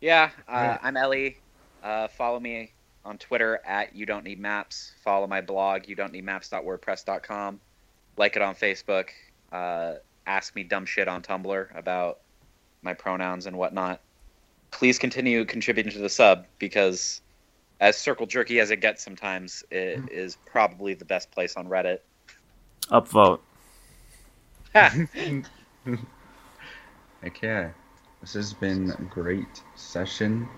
[0.00, 0.78] Yeah, uh, Right.
[0.82, 1.38] I'm Ellie.
[1.82, 2.72] Uh, follow me
[3.04, 4.92] on Twitter at you don't need maps.
[5.02, 7.60] Follow my blog you don't need maps.wordpress.com.
[8.16, 9.08] Like it on Facebook.
[9.52, 9.94] Uh,
[10.26, 12.20] ask me dumb shit on Tumblr about
[12.82, 14.00] my pronouns and whatnot.
[14.70, 17.22] Please continue contributing to the sub because,
[17.80, 22.00] as circle jerky as it gets sometimes, it is probably the best place on Reddit.
[22.90, 23.40] Upvote.
[27.24, 27.70] okay.
[28.20, 30.48] This has been a great session.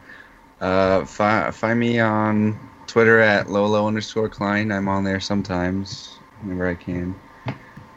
[0.61, 4.73] Uh, fi- find me on Twitter at Lolo underscore Klein.
[4.73, 7.15] I'm on there sometimes, whenever I can.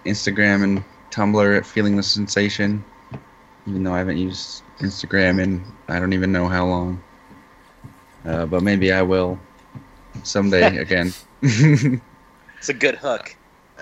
[0.05, 2.83] Instagram and Tumblr at Feeling the Sensation.
[3.67, 7.01] Even though I haven't used Instagram in I don't even know how long.
[8.25, 9.39] Uh, but maybe I will
[10.23, 11.13] someday again.
[11.41, 13.35] It's a good hook.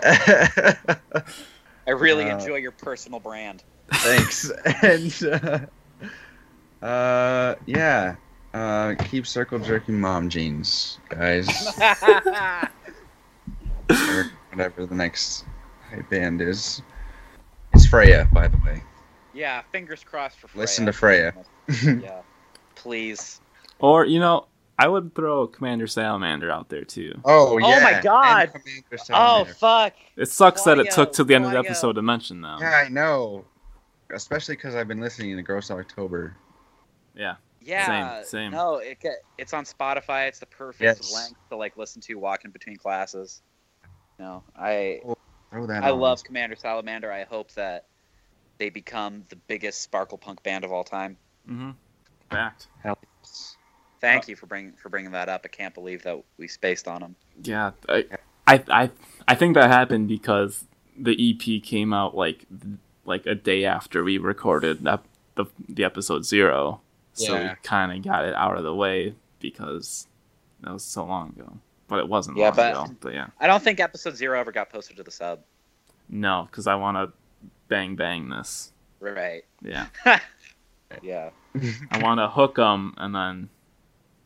[0.03, 3.63] I really Uh, enjoy your personal brand.
[3.93, 4.51] Thanks.
[4.83, 5.23] and
[6.81, 8.15] uh, uh, yeah,
[8.53, 11.47] uh, keep circle jerking mom jeans, guys.
[13.89, 15.45] or whatever the next
[16.09, 16.81] band is.
[17.73, 18.83] It's Freya, by the way.
[19.33, 20.61] yeah, fingers crossed for Freya.
[20.61, 21.33] Listen to Freya.
[21.83, 22.21] yeah,
[22.75, 23.41] please.
[23.79, 24.45] Or, you know,
[24.79, 27.19] I would throw Commander Salamander out there too.
[27.25, 28.51] Oh yeah, Oh my God.
[29.11, 29.93] Oh fuck!
[30.15, 32.59] It sucks that it took to the end of the episode to mention them.
[32.61, 33.45] Yeah, I know.
[34.11, 36.35] Especially because I've been listening to Gross October.
[37.15, 37.35] Yeah.
[37.61, 38.51] Yeah, Same, same.
[38.51, 38.97] No, it
[39.37, 40.27] it's on Spotify.
[40.29, 41.13] It's the perfect Yes.
[41.13, 43.41] length to like listen to walking between classes.
[44.17, 45.01] No, I
[45.51, 45.99] Throw that I on.
[45.99, 47.11] love Commander Salamander.
[47.11, 47.85] I hope that
[48.57, 51.17] they become the biggest sparkle punk band of all time.
[51.49, 51.71] Mm-hmm.
[52.31, 52.67] Fact.
[52.81, 53.57] Hell yes.
[54.01, 55.41] Thank Uh, you for bringing for bringing that up.
[55.45, 57.15] I can't believe that we spaced on them.
[57.43, 58.05] Yeah, I,
[58.47, 58.89] I, I,
[59.27, 60.65] I think that happened because
[60.97, 62.45] the EP came out like
[63.05, 65.03] like a day after we recorded that
[65.35, 66.81] the the episode zero,
[67.13, 70.07] so we kind of got it out of the way because
[70.61, 71.57] that was so long ago.
[71.87, 72.95] But it wasn't Yeah, long but- ago.
[73.01, 75.39] But yeah, I don't think episode zero ever got posted to the sub.
[76.07, 77.11] no, because I want to
[77.67, 78.71] bang bang this.
[78.99, 79.43] Right.
[79.61, 79.87] Yeah,
[81.01, 81.29] Yeah.
[81.91, 83.49] I want to hook them and then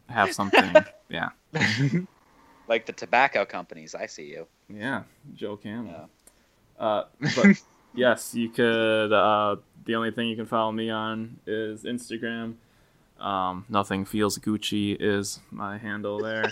[0.10, 0.74] have something.
[1.10, 1.30] yeah,
[2.68, 3.94] Like the tobacco companies.
[3.96, 4.48] I see you.
[4.70, 5.04] yeah,
[5.36, 5.92] Joe Camel.
[6.80, 6.86] Yeah.
[6.86, 7.04] Uh,
[7.36, 7.62] but
[7.94, 9.12] yes, you could.
[9.14, 12.56] Uh, the only thing you can follow me on is Instagram.
[13.20, 16.52] Um, nothing feels Gucci is my handle there.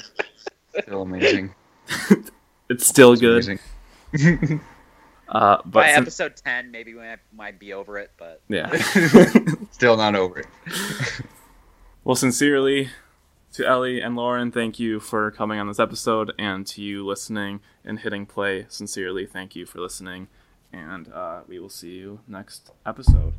[0.81, 1.53] Still amazing.
[2.69, 3.59] It's still It's good.
[5.27, 8.69] Uh, but By sin- episode ten, maybe we might, might be over it, but yeah.
[9.71, 10.47] Still not over it.
[12.03, 12.89] well, sincerely
[13.53, 17.59] to Ellie and Loren, thank you for coming on this episode, and to you listening
[17.83, 18.65] and hitting play.
[18.69, 20.27] Sincerely, thank you for listening,
[20.71, 23.33] and uh, we will see you next episode.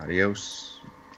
[0.00, 0.80] Adios.